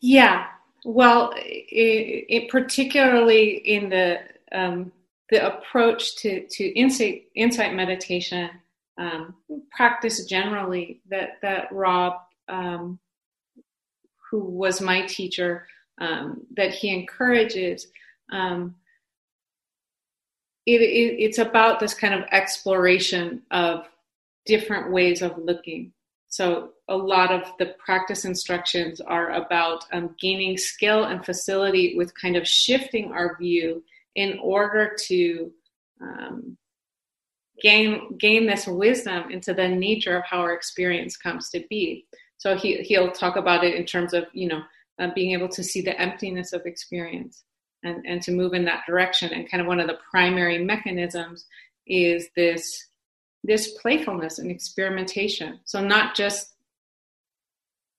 Yeah. 0.00 0.46
Well, 0.84 1.32
it, 1.36 2.26
it 2.28 2.48
particularly 2.48 3.56
in 3.56 3.90
the 3.90 4.18
um, 4.52 4.92
the 5.30 5.46
approach 5.46 6.16
to 6.16 6.46
to 6.46 6.64
insight 6.78 7.24
insight 7.34 7.74
meditation 7.74 8.50
um, 8.98 9.34
practice 9.70 10.24
generally 10.26 11.00
that 11.10 11.38
that 11.42 11.72
Rob, 11.72 12.14
um, 12.48 12.98
who 14.30 14.44
was 14.44 14.80
my 14.80 15.06
teacher, 15.06 15.66
um, 16.00 16.42
that 16.56 16.72
he 16.72 16.92
encourages. 16.92 17.86
Um, 18.32 18.74
it, 20.66 20.80
it, 20.80 21.22
it's 21.22 21.38
about 21.38 21.80
this 21.80 21.94
kind 21.94 22.14
of 22.14 22.22
exploration 22.30 23.42
of 23.50 23.86
different 24.46 24.92
ways 24.92 25.22
of 25.22 25.38
looking. 25.38 25.92
So 26.28 26.70
a 26.88 26.96
lot 26.96 27.32
of 27.32 27.52
the 27.58 27.74
practice 27.84 28.24
instructions 28.24 29.00
are 29.00 29.30
about 29.32 29.84
um, 29.92 30.14
gaining 30.20 30.56
skill 30.56 31.04
and 31.04 31.24
facility 31.24 31.96
with 31.96 32.14
kind 32.14 32.36
of 32.36 32.46
shifting 32.46 33.12
our 33.12 33.36
view 33.36 33.82
in 34.14 34.38
order 34.40 34.96
to 35.06 35.52
um, 36.00 36.56
gain 37.60 38.16
gain 38.16 38.46
this 38.46 38.66
wisdom 38.66 39.30
into 39.30 39.52
the 39.52 39.68
nature 39.68 40.16
of 40.16 40.24
how 40.24 40.40
our 40.40 40.54
experience 40.54 41.16
comes 41.16 41.50
to 41.50 41.64
be. 41.68 42.06
So 42.38 42.56
he 42.56 42.76
he'll 42.82 43.12
talk 43.12 43.36
about 43.36 43.64
it 43.64 43.74
in 43.74 43.84
terms 43.84 44.14
of 44.14 44.24
you 44.32 44.48
know 44.48 44.62
uh, 45.00 45.08
being 45.14 45.32
able 45.32 45.48
to 45.48 45.64
see 45.64 45.80
the 45.80 45.98
emptiness 46.00 46.52
of 46.52 46.66
experience 46.66 47.42
and, 47.82 48.04
and 48.06 48.22
to 48.22 48.32
move 48.32 48.52
in 48.54 48.64
that 48.66 48.84
direction. 48.86 49.32
And 49.32 49.50
kind 49.50 49.60
of 49.60 49.66
one 49.66 49.80
of 49.80 49.86
the 49.86 49.98
primary 50.10 50.62
mechanisms 50.62 51.46
is 51.86 52.28
this 52.36 52.86
this 53.42 53.72
playfulness 53.80 54.38
and 54.38 54.50
experimentation. 54.50 55.60
So 55.64 55.80
not 55.80 56.14
just 56.14 56.52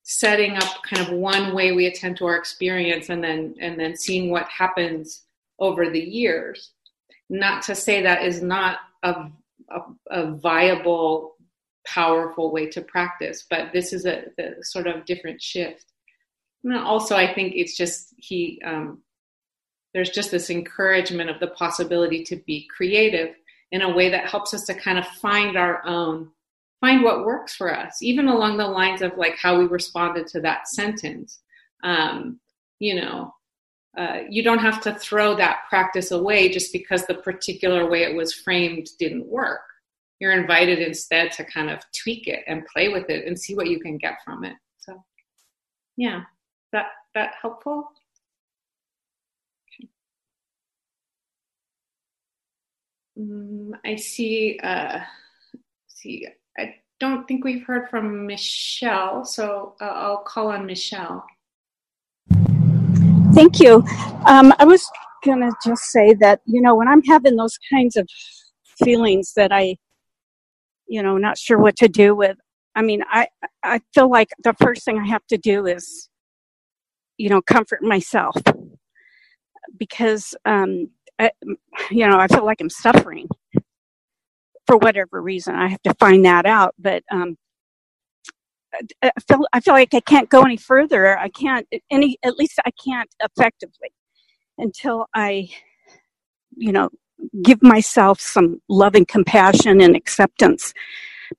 setting 0.04 0.56
up 0.58 0.84
kind 0.84 1.08
of 1.08 1.14
one 1.18 1.56
way 1.56 1.72
we 1.72 1.88
attend 1.88 2.18
to 2.18 2.26
our 2.26 2.36
experience 2.36 3.10
and 3.10 3.24
then 3.24 3.56
and 3.60 3.80
then 3.80 3.96
seeing 3.96 4.30
what 4.30 4.48
happens 4.48 5.24
over 5.60 5.90
the 5.90 6.00
years. 6.00 6.72
Not 7.30 7.64
to 7.64 7.76
say 7.76 8.02
that 8.02 8.24
is 8.24 8.42
not 8.42 8.80
a, 9.04 9.30
a, 9.70 9.80
a 10.10 10.32
viable, 10.32 11.36
powerful 11.88 12.52
way 12.52 12.68
to 12.68 12.82
practice, 12.82 13.46
but 13.50 13.72
this 13.72 13.94
is 13.94 14.06
a, 14.06 14.26
a 14.38 14.64
sort 14.64 14.88
of 14.88 15.06
different 15.06 15.42
shift. 15.42 15.86
And 16.64 16.78
also, 16.78 17.16
I 17.16 17.34
think 17.34 17.54
it's 17.56 17.76
just 17.76 18.14
he 18.18 18.62
um, 18.64 19.02
there's 19.94 20.10
just 20.10 20.32
this 20.32 20.50
encouragement 20.50 21.30
of 21.30 21.40
the 21.40 21.48
possibility 21.48 22.24
to 22.26 22.36
be 22.36 22.68
creative 22.76 23.36
in 23.72 23.82
a 23.82 23.94
way 23.94 24.10
that 24.10 24.30
helps 24.30 24.54
us 24.54 24.66
to 24.66 24.74
kind 24.74 24.98
of 24.98 25.08
find 25.08 25.58
our 25.58 25.86
own 25.86 26.30
find 26.80 27.04
what 27.04 27.26
works 27.26 27.56
for 27.56 27.76
us 27.76 28.02
even 28.02 28.28
along 28.28 28.58
the 28.58 28.68
lines 28.68 29.04
of 29.04 29.16
like 29.16 29.38
how 29.38 29.60
we 29.60 29.66
responded 29.66 30.28
to 30.28 30.42
that 30.42 30.68
sentence. 30.68 31.40
Um, 31.84 32.40
you 32.80 32.96
know 32.96 33.34
uh, 33.98 34.20
you 34.30 34.42
don't 34.42 34.60
have 34.60 34.82
to 34.82 34.94
throw 34.96 35.36
that 35.36 35.64
practice 35.68 36.12
away 36.12 36.48
just 36.50 36.72
because 36.72 37.06
the 37.06 37.16
particular 37.16 37.90
way 37.90 38.04
it 38.04 38.16
was 38.16 38.34
framed 38.34 38.88
didn't 38.98 39.28
work. 39.28 39.62
You're 40.20 40.32
invited 40.32 40.80
instead 40.80 41.32
to 41.34 41.44
kind 41.44 41.70
of 41.70 41.80
tweak 42.02 42.28
it 42.28 42.44
and 42.48 42.66
play 42.68 42.88
with 42.88 43.10
it 43.10 43.26
and 43.26 43.38
see 43.38 43.54
what 43.54 43.68
you 43.68 43.80
can 43.82 43.98
get 43.98 44.16
from 44.24 44.44
it. 44.44 44.56
So 44.80 45.04
yeah 45.98 46.24
that 46.72 46.88
that 47.14 47.34
helpful 47.42 47.92
Mm, 53.20 53.72
I 53.86 53.96
see. 53.96 54.60
Uh, 54.64 55.00
see, 55.88 56.28
I 56.58 56.76
don't 57.00 57.28
think 57.28 57.44
we've 57.44 57.66
heard 57.66 57.90
from 57.90 58.26
Michelle, 58.26 59.26
so 59.26 59.76
uh, 59.82 59.86
I'll 59.86 60.24
call 60.24 60.48
on 60.48 60.66
Michelle. 60.66 61.26
Thank 63.34 63.60
you. 63.60 63.84
Um, 64.26 64.54
I 64.60 64.66
was 64.66 64.90
gonna 65.26 65.52
just 65.66 65.84
say 65.86 66.14
that 66.16 66.42
you 66.46 66.62
know 66.62 66.76
when 66.76 66.88
I'm 66.88 67.04
having 67.04 67.36
those 67.36 67.58
kinds 67.70 67.96
of 67.96 68.08
feelings 68.84 69.34
that 69.36 69.52
I, 69.52 69.76
you 70.88 71.04
know, 71.04 71.18
not 71.18 71.38
sure 71.38 71.60
what 71.60 71.76
to 71.78 71.88
do 71.88 72.16
with. 72.16 72.38
I 72.76 72.82
mean, 72.82 73.04
I 73.10 73.28
I 73.64 73.82
feel 73.94 74.10
like 74.10 74.30
the 74.44 74.54
first 74.62 74.86
thing 74.86 74.98
I 74.98 75.08
have 75.08 75.26
to 75.28 75.38
do 75.38 75.66
is, 75.68 76.10
you 77.22 77.30
know, 77.30 77.42
comfort 77.44 77.84
myself 77.84 78.36
because 79.78 80.34
um, 80.46 80.90
I, 81.20 81.30
you 81.92 82.08
know, 82.08 82.18
I 82.18 82.28
feel 82.28 82.46
like 82.46 82.62
I'm 82.62 82.70
suffering 82.70 83.28
for 84.66 84.78
whatever 84.78 85.22
reason. 85.22 85.54
I 85.54 85.68
have 85.68 85.82
to 85.84 85.94
find 85.96 86.26
that 86.26 86.48
out. 86.48 86.74
But 86.80 87.04
um, 87.12 87.38
I 89.04 89.12
feel 89.28 89.46
I 89.54 89.60
feel 89.60 89.76
like 89.76 89.94
I 89.94 90.00
can't 90.00 90.30
go 90.30 90.42
any 90.42 90.58
further. 90.58 91.16
I 91.20 91.30
can't 91.30 91.68
any 91.92 92.18
at 92.24 92.38
least 92.38 92.60
I 92.66 92.72
can't 92.84 93.10
effectively 93.24 93.90
until 94.58 95.06
I, 95.14 95.50
you 96.58 96.72
know, 96.72 96.90
give 97.44 97.62
myself 97.62 98.20
some 98.20 98.62
loving 98.68 99.06
compassion 99.06 99.80
and 99.80 99.96
acceptance 99.96 100.74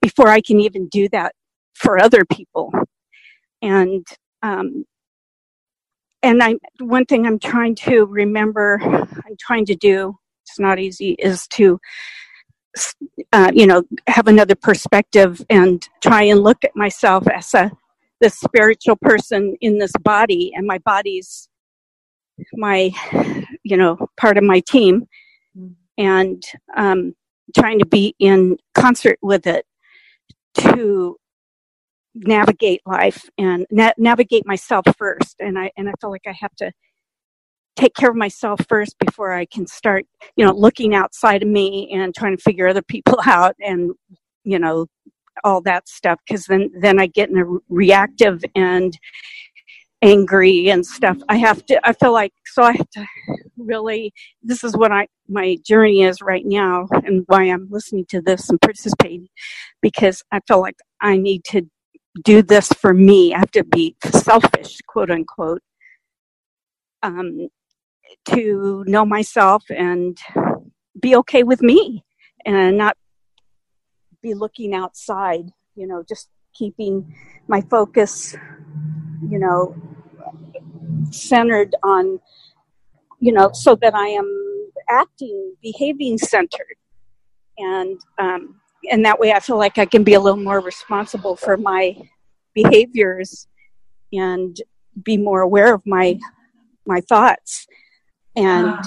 before 0.01 0.29
I 0.29 0.41
can 0.41 0.61
even 0.61 0.89
do 0.89 1.09
that 1.11 1.35
for 1.75 2.01
other 2.01 2.25
people. 2.25 2.73
And 3.63 4.07
um, 4.43 4.85
and 6.23 6.43
I 6.43 6.57
one 6.81 7.05
thing 7.07 7.27
I'm 7.27 7.39
trying 7.39 7.75
to 7.77 8.05
remember, 8.07 8.81
I'm 8.83 9.37
trying 9.41 9.67
to 9.67 9.77
do. 9.77 10.19
It's 10.45 10.59
not 10.59 10.79
easy. 10.79 11.17
Is 11.19 11.47
to 11.49 11.81
uh, 13.33 13.51
you 13.55 13.67
know 13.67 13.83
have 14.07 14.29
another 14.29 14.55
perspective 14.55 15.45
and 15.51 15.87
try 16.03 16.23
and 16.25 16.41
look 16.43 16.65
at 16.65 16.77
myself 16.77 17.27
as 17.29 17.55
a 17.55 17.71
this 18.21 18.39
spiritual 18.39 18.97
person 18.97 19.57
in 19.61 19.79
this 19.79 19.93
body, 20.03 20.53
and 20.55 20.67
my 20.67 20.79
body's 20.79 21.49
my, 22.55 22.91
you 23.63 23.77
know, 23.77 23.99
part 24.19 24.39
of 24.39 24.45
my 24.45 24.61
team, 24.61 25.07
and 25.99 26.43
um, 26.77 27.15
trying 27.57 27.79
to 27.79 27.87
be 27.87 28.15
in 28.19 28.57
concert 28.75 29.19
with 29.23 29.47
it 29.47 29.65
to 30.59 31.17
navigate 32.15 32.81
life 32.87 33.29
and 33.39 33.67
na- 33.71 33.93
navigate 33.99 34.47
myself 34.47 34.85
first. 34.97 35.37
And 35.41 35.59
I 35.59 35.71
and 35.77 35.89
I 35.89 35.93
feel 36.01 36.11
like 36.11 36.27
I 36.27 36.35
have 36.41 36.55
to 36.57 36.73
take 37.77 37.95
care 37.95 38.11
of 38.11 38.17
myself 38.17 38.61
first 38.69 38.99
before 38.99 39.33
I 39.33 39.47
can 39.47 39.67
start, 39.67 40.05
you 40.37 40.45
know, 40.45 40.53
looking 40.53 40.95
outside 40.95 41.43
of 41.43 41.49
me 41.49 41.91
and 41.93 42.15
trying 42.15 42.37
to 42.37 42.43
figure 42.43 42.69
other 42.69 42.83
people 42.83 43.19
out 43.27 43.55
and, 43.61 43.93
you 44.45 44.59
know, 44.59 44.87
all 45.45 45.61
that 45.63 45.89
stuff. 45.89 46.21
Cause 46.29 46.45
then, 46.45 46.71
then 46.79 47.01
I 47.01 47.07
get 47.07 47.31
in 47.31 47.39
a 47.39 47.45
reactive 47.69 48.45
and 48.55 48.97
angry 50.03 50.69
and 50.69 50.85
stuff. 50.85 51.17
I 51.29 51.37
have 51.37 51.65
to, 51.67 51.81
I 51.89 51.93
feel 51.93 52.13
like, 52.13 52.33
so 52.45 52.63
I 52.63 52.73
have 52.73 52.91
to 52.91 53.07
really, 53.57 54.13
this 54.43 54.65
is 54.65 54.77
what 54.77 54.93
I, 54.93 55.07
my 55.29 55.57
journey 55.65 56.03
is 56.03 56.21
right 56.21 56.45
now 56.45 56.89
and 56.93 57.25
why 57.29 57.45
I'm 57.45 57.69
listening 57.71 58.05
to 58.11 58.21
this 58.21 58.51
and 58.51 58.61
participating 58.61 59.29
because 59.81 60.23
I 60.31 60.41
feel 60.47 60.61
like 60.61 60.77
I 61.01 61.17
need 61.17 61.45
to 61.47 61.63
do 62.25 62.43
this 62.43 62.69
for 62.69 62.93
me. 62.93 63.35
I 63.35 63.39
have 63.39 63.51
to 63.53 63.65
be 63.65 63.97
selfish, 64.05 64.79
quote 64.87 65.11
unquote, 65.11 65.63
um, 67.03 67.49
to 68.27 68.85
know 68.87 69.05
myself 69.05 69.65
and 69.71 70.19
be 71.01 71.17
okay 71.17 71.43
with 71.43 71.63
me 71.63 72.05
and 72.45 72.77
not 72.77 72.97
be 74.23 74.35
looking 74.35 74.75
outside, 74.75 75.47
you 75.75 75.87
know, 75.87 76.05
just 76.09 76.29
keeping 76.55 77.15
my 77.49 77.61
focus, 77.63 78.37
you 79.29 79.39
know, 79.39 79.75
centered 81.11 81.75
on, 81.83 82.21
you 83.21 83.33
know, 83.33 83.51
so 83.53 83.75
that 83.77 83.95
I 83.95 84.09
am 84.09 84.71
acting, 84.89 85.57
behaving 85.63 86.19
centered. 86.19 86.77
And, 87.59 88.01
um, 88.19 88.62
and 88.91 89.05
that 89.05 89.19
way 89.19 89.33
I 89.33 89.41
feel 89.41 89.59
like 89.59 89.79
I 89.79 89.87
can 89.87 90.05
be 90.05 90.15
a 90.15 90.21
little 90.21 90.41
more 90.41 90.61
responsible 90.61 91.37
for 91.37 91.57
my 91.57 91.97
behaviors 92.55 93.47
and 94.13 94.57
be 95.03 95.17
more 95.17 95.41
aware 95.41 95.75
of 95.75 95.83
my 95.87 96.19
my 96.87 97.01
thoughts 97.01 97.67
and 98.37 98.69
ah. 98.69 98.83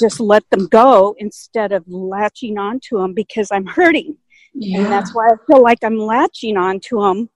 just 0.00 0.20
let 0.20 0.48
them 0.50 0.66
go 0.66 1.14
instead 1.18 1.72
of 1.72 1.86
latching 1.86 2.58
onto 2.58 2.98
them 2.98 3.12
because 3.14 3.50
I'm 3.50 3.66
hurting. 3.66 4.16
Yeah. 4.54 4.78
And 4.78 4.86
that's 4.86 5.14
why 5.14 5.28
I 5.28 5.34
feel 5.46 5.62
like 5.62 5.78
I'm 5.82 5.98
latching 5.98 6.56
onto 6.56 7.00
them. 7.00 7.28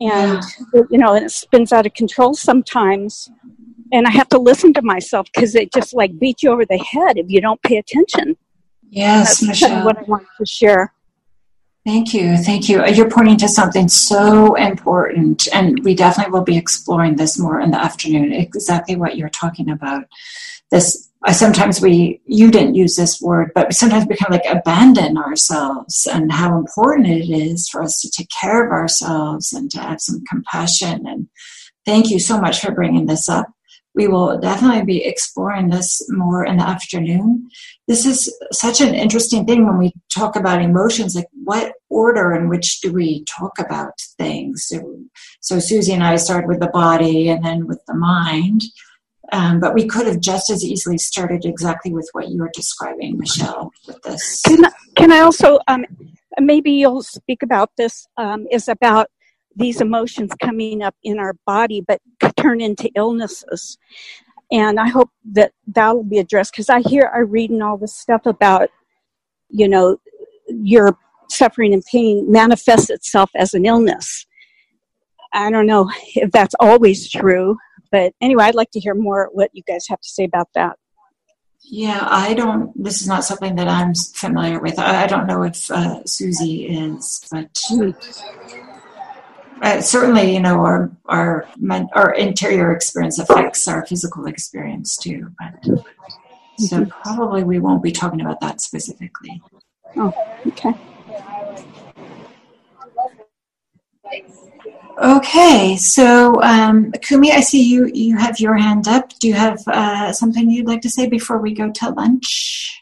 And, 0.00 0.42
yeah. 0.74 0.82
you 0.90 0.98
know, 0.98 1.14
and 1.14 1.26
it 1.26 1.30
spins 1.30 1.72
out 1.72 1.86
of 1.86 1.94
control 1.94 2.34
sometimes. 2.34 3.30
And 3.92 4.06
I 4.06 4.10
have 4.10 4.28
to 4.30 4.38
listen 4.38 4.72
to 4.74 4.82
myself 4.82 5.28
because 5.32 5.54
it 5.54 5.72
just 5.72 5.94
like 5.94 6.18
beats 6.18 6.42
you 6.42 6.50
over 6.50 6.64
the 6.64 6.78
head 6.78 7.18
if 7.18 7.26
you 7.28 7.40
don't 7.40 7.62
pay 7.62 7.76
attention. 7.76 8.36
Yes, 8.90 9.40
that's 9.40 9.62
Michelle. 9.62 9.84
what 9.84 9.98
I 9.98 10.02
wanted 10.02 10.26
to 10.38 10.46
share. 10.46 10.92
Thank 11.84 12.14
you. 12.14 12.36
Thank 12.36 12.68
you. 12.68 12.86
You're 12.86 13.10
pointing 13.10 13.38
to 13.38 13.48
something 13.48 13.88
so 13.88 14.54
important, 14.54 15.48
and 15.52 15.82
we 15.82 15.96
definitely 15.96 16.30
will 16.32 16.44
be 16.44 16.56
exploring 16.56 17.16
this 17.16 17.38
more 17.38 17.60
in 17.60 17.72
the 17.72 17.82
afternoon. 17.82 18.32
Exactly 18.32 18.94
what 18.94 19.16
you're 19.16 19.28
talking 19.28 19.68
about. 19.68 20.04
This, 20.70 21.10
sometimes 21.32 21.80
we, 21.80 22.20
you 22.24 22.52
didn't 22.52 22.76
use 22.76 22.94
this 22.94 23.20
word, 23.20 23.50
but 23.52 23.72
sometimes 23.72 24.06
we 24.06 24.14
kind 24.14 24.32
of 24.32 24.40
like 24.40 24.56
abandon 24.56 25.18
ourselves 25.18 26.06
and 26.10 26.30
how 26.30 26.56
important 26.56 27.08
it 27.08 27.28
is 27.28 27.68
for 27.68 27.82
us 27.82 28.00
to 28.00 28.10
take 28.10 28.28
care 28.30 28.64
of 28.64 28.70
ourselves 28.70 29.52
and 29.52 29.68
to 29.72 29.80
have 29.80 30.00
some 30.00 30.22
compassion. 30.30 31.04
And 31.04 31.26
thank 31.84 32.10
you 32.10 32.20
so 32.20 32.40
much 32.40 32.60
for 32.60 32.70
bringing 32.70 33.06
this 33.06 33.28
up 33.28 33.48
we 33.94 34.08
will 34.08 34.38
definitely 34.38 34.84
be 34.84 35.04
exploring 35.04 35.68
this 35.68 36.00
more 36.08 36.44
in 36.44 36.56
the 36.56 36.66
afternoon. 36.66 37.48
This 37.86 38.06
is 38.06 38.34
such 38.52 38.80
an 38.80 38.94
interesting 38.94 39.44
thing 39.44 39.66
when 39.66 39.78
we 39.78 39.92
talk 40.14 40.34
about 40.36 40.62
emotions, 40.62 41.14
like 41.14 41.28
what 41.44 41.74
order 41.90 42.32
in 42.32 42.48
which 42.48 42.80
do 42.80 42.92
we 42.92 43.24
talk 43.24 43.58
about 43.58 43.92
things? 44.16 44.64
So, 44.66 44.98
so 45.40 45.58
Susy 45.58 45.92
and 45.92 46.02
I 46.02 46.16
started 46.16 46.48
with 46.48 46.60
the 46.60 46.68
body 46.68 47.28
and 47.28 47.44
then 47.44 47.66
with 47.66 47.80
the 47.86 47.94
mind. 47.94 48.62
Um, 49.30 49.60
but 49.60 49.74
we 49.74 49.86
could 49.86 50.06
have 50.06 50.20
just 50.20 50.50
as 50.50 50.64
easily 50.64 50.98
started 50.98 51.44
exactly 51.44 51.92
with 51.92 52.08
what 52.12 52.28
you 52.28 52.38
were 52.38 52.50
describing, 52.52 53.18
Michelle, 53.18 53.72
with 53.86 54.02
this. 54.02 54.42
Can, 54.42 54.64
can 54.94 55.10
I 55.10 55.20
also, 55.20 55.58
um, 55.68 55.86
maybe 56.38 56.72
you'll 56.72 57.02
speak 57.02 57.42
about 57.42 57.70
this, 57.78 58.06
um, 58.18 58.46
is 58.50 58.68
about 58.68 59.08
these 59.56 59.80
emotions 59.80 60.30
coming 60.42 60.82
up 60.82 60.94
in 61.02 61.18
our 61.18 61.34
body 61.46 61.80
but 61.86 62.00
turn 62.36 62.60
into 62.60 62.90
illnesses. 62.94 63.78
And 64.50 64.78
i 64.78 64.88
hope 64.88 65.10
that 65.32 65.52
that'll 65.66 66.04
be 66.04 66.18
addressed 66.18 66.52
because 66.52 66.68
i 66.68 66.80
hear 66.80 67.10
i 67.14 67.18
reading 67.18 67.62
all 67.62 67.78
this 67.78 67.96
stuff 67.96 68.26
about 68.26 68.68
you 69.48 69.68
know 69.68 69.98
your 70.48 70.96
suffering 71.30 71.72
and 71.72 71.84
pain 71.90 72.30
manifests 72.30 72.90
itself 72.90 73.30
as 73.34 73.54
an 73.54 73.64
illness. 73.64 74.26
I 75.32 75.50
don't 75.50 75.66
know 75.66 75.90
if 76.14 76.30
that's 76.30 76.54
always 76.60 77.10
true 77.10 77.56
but 77.92 78.12
anyway 78.20 78.44
i'd 78.44 78.54
like 78.54 78.70
to 78.72 78.80
hear 78.80 78.94
more 78.94 79.28
what 79.32 79.50
you 79.52 79.62
guys 79.68 79.86
have 79.88 80.00
to 80.00 80.08
say 80.08 80.24
about 80.24 80.48
that. 80.54 80.76
Yeah 81.62 82.06
i 82.10 82.34
don't 82.34 82.72
this 82.82 83.00
is 83.00 83.06
not 83.06 83.24
something 83.24 83.54
that 83.56 83.68
i'm 83.68 83.94
familiar 83.94 84.58
with. 84.58 84.78
I, 84.78 85.04
I 85.04 85.06
don't 85.06 85.26
know 85.28 85.42
if 85.44 85.70
uh, 85.70 86.04
susy 86.04 86.66
is 86.66 87.24
but 87.30 87.56
hmm 87.68 87.90
uh, 89.62 89.80
certainly, 89.80 90.34
you 90.34 90.40
know, 90.40 90.60
our 90.60 90.90
our 91.06 91.46
our 91.94 92.14
interior 92.14 92.72
experience 92.72 93.20
affects 93.20 93.68
our 93.68 93.86
physical 93.86 94.26
experience 94.26 94.96
too. 94.96 95.30
But 95.38 95.64
so 96.58 96.80
mm-hmm. 96.80 96.90
probably 97.02 97.44
we 97.44 97.60
won't 97.60 97.82
be 97.82 97.92
talking 97.92 98.20
about 98.20 98.40
that 98.40 98.60
specifically. 98.60 99.40
Oh, 99.96 100.12
okay. 100.48 100.74
Okay, 104.98 105.76
so 105.76 106.42
um, 106.42 106.92
Kumi, 107.00 107.32
I 107.32 107.40
see 107.40 107.62
you. 107.62 107.90
You 107.94 108.16
have 108.18 108.38
your 108.40 108.56
hand 108.56 108.88
up. 108.88 109.16
Do 109.20 109.28
you 109.28 109.34
have 109.34 109.60
uh, 109.66 110.12
something 110.12 110.50
you'd 110.50 110.66
like 110.66 110.82
to 110.82 110.90
say 110.90 111.08
before 111.08 111.38
we 111.38 111.54
go 111.54 111.70
to 111.70 111.90
lunch? 111.90 112.81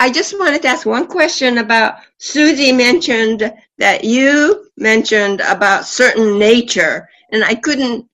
I 0.00 0.10
just 0.10 0.38
wanted 0.38 0.62
to 0.62 0.68
ask 0.68 0.86
one 0.86 1.06
question 1.06 1.58
about 1.58 1.96
Susy 2.18 2.72
mentioned 2.72 3.52
that 3.78 4.04
you 4.04 4.68
mentioned 4.76 5.40
about 5.40 5.86
certain 5.86 6.38
nature, 6.38 7.08
and 7.32 7.44
I 7.44 7.54
couldn't 7.54 8.08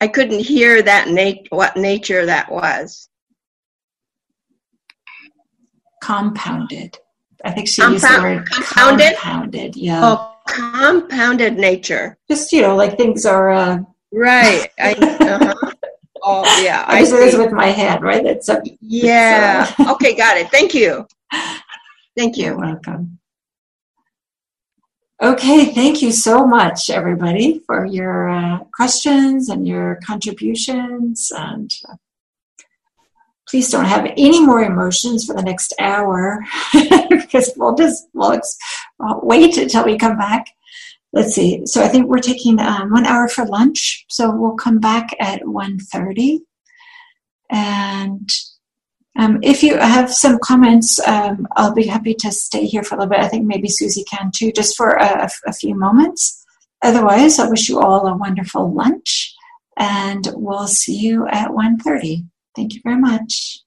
I 0.00 0.08
couldn't 0.08 0.40
hear 0.40 0.82
that 0.82 1.08
nat- 1.08 1.46
what 1.50 1.76
nature 1.76 2.26
that 2.26 2.50
was. 2.50 3.08
Compounded. 6.02 6.98
I 7.44 7.52
think 7.52 7.68
she 7.68 7.82
used 7.82 8.04
the 8.04 8.22
word 8.22 8.50
compounded. 8.50 9.16
Compounded, 9.16 9.76
yeah. 9.76 10.00
Oh, 10.02 10.36
compounded 10.46 11.58
nature. 11.58 12.18
Just 12.28 12.52
you 12.52 12.62
know, 12.62 12.76
like 12.76 12.96
things 12.96 13.24
are. 13.26 13.50
Uh... 13.50 13.78
Right. 14.12 14.68
I, 14.78 14.92
uh-huh. 14.92 15.72
Oh 16.28 16.42
yeah, 16.60 16.84
I, 16.88 16.98
I 16.98 17.02
this 17.02 17.36
with 17.36 17.52
my 17.52 17.66
head, 17.66 18.02
right? 18.02 18.24
That's 18.24 18.48
a, 18.48 18.60
yeah. 18.80 19.72
Uh, 19.78 19.92
okay, 19.94 20.16
got 20.16 20.36
it. 20.36 20.50
Thank 20.50 20.74
you. 20.74 21.06
Thank 22.16 22.36
you. 22.36 22.44
You're 22.44 22.58
welcome. 22.58 23.18
Okay, 25.22 25.66
thank 25.66 26.02
you 26.02 26.12
so 26.12 26.46
much, 26.46 26.90
everybody, 26.90 27.60
for 27.60 27.86
your 27.86 28.28
uh, 28.28 28.58
questions 28.74 29.48
and 29.48 29.66
your 29.66 29.98
contributions. 30.04 31.32
And 31.34 31.72
uh, 31.88 31.96
please 33.48 33.70
don't 33.70 33.86
have 33.86 34.04
any 34.18 34.44
more 34.44 34.62
emotions 34.62 35.24
for 35.24 35.34
the 35.34 35.42
next 35.42 35.72
hour 35.78 36.44
because 37.10 37.50
we'll 37.56 37.74
just 37.74 38.08
we'll, 38.12 38.38
we'll 38.98 39.20
wait 39.22 39.56
until 39.56 39.86
we 39.86 39.96
come 39.96 40.18
back. 40.18 40.48
Let's 41.14 41.34
see. 41.34 41.64
So 41.64 41.82
I 41.82 41.88
think 41.88 42.08
we're 42.08 42.18
taking 42.18 42.60
um, 42.60 42.92
one 42.92 43.06
hour 43.06 43.26
for 43.26 43.46
lunch. 43.46 44.04
So 44.10 44.30
we'll 44.30 44.56
come 44.56 44.80
back 44.80 45.08
at 45.18 45.40
1.30. 45.42 46.40
And 47.50 48.30
um, 49.18 49.38
if 49.42 49.62
you 49.62 49.78
have 49.78 50.12
some 50.12 50.38
comments, 50.42 50.98
um, 51.06 51.46
I'll 51.56 51.74
be 51.74 51.86
happy 51.86 52.14
to 52.14 52.30
stay 52.30 52.66
here 52.66 52.82
for 52.82 52.94
a 52.94 52.98
little 52.98 53.10
bit. 53.10 53.20
I 53.20 53.28
think 53.28 53.46
maybe 53.46 53.68
Susy 53.68 54.04
can 54.04 54.30
too, 54.34 54.52
just 54.52 54.76
for 54.76 54.90
a, 54.90 55.28
a 55.46 55.52
few 55.52 55.74
moments. 55.74 56.44
Otherwise, 56.82 57.38
I 57.38 57.48
wish 57.48 57.68
you 57.68 57.80
all 57.80 58.06
a 58.06 58.16
wonderful 58.16 58.72
lunch, 58.72 59.34
and 59.76 60.28
we'll 60.34 60.68
see 60.68 60.96
you 60.96 61.26
at 61.28 61.48
1.30. 61.48 62.26
Thank 62.54 62.74
you 62.74 62.80
very 62.84 62.98
much. 62.98 63.60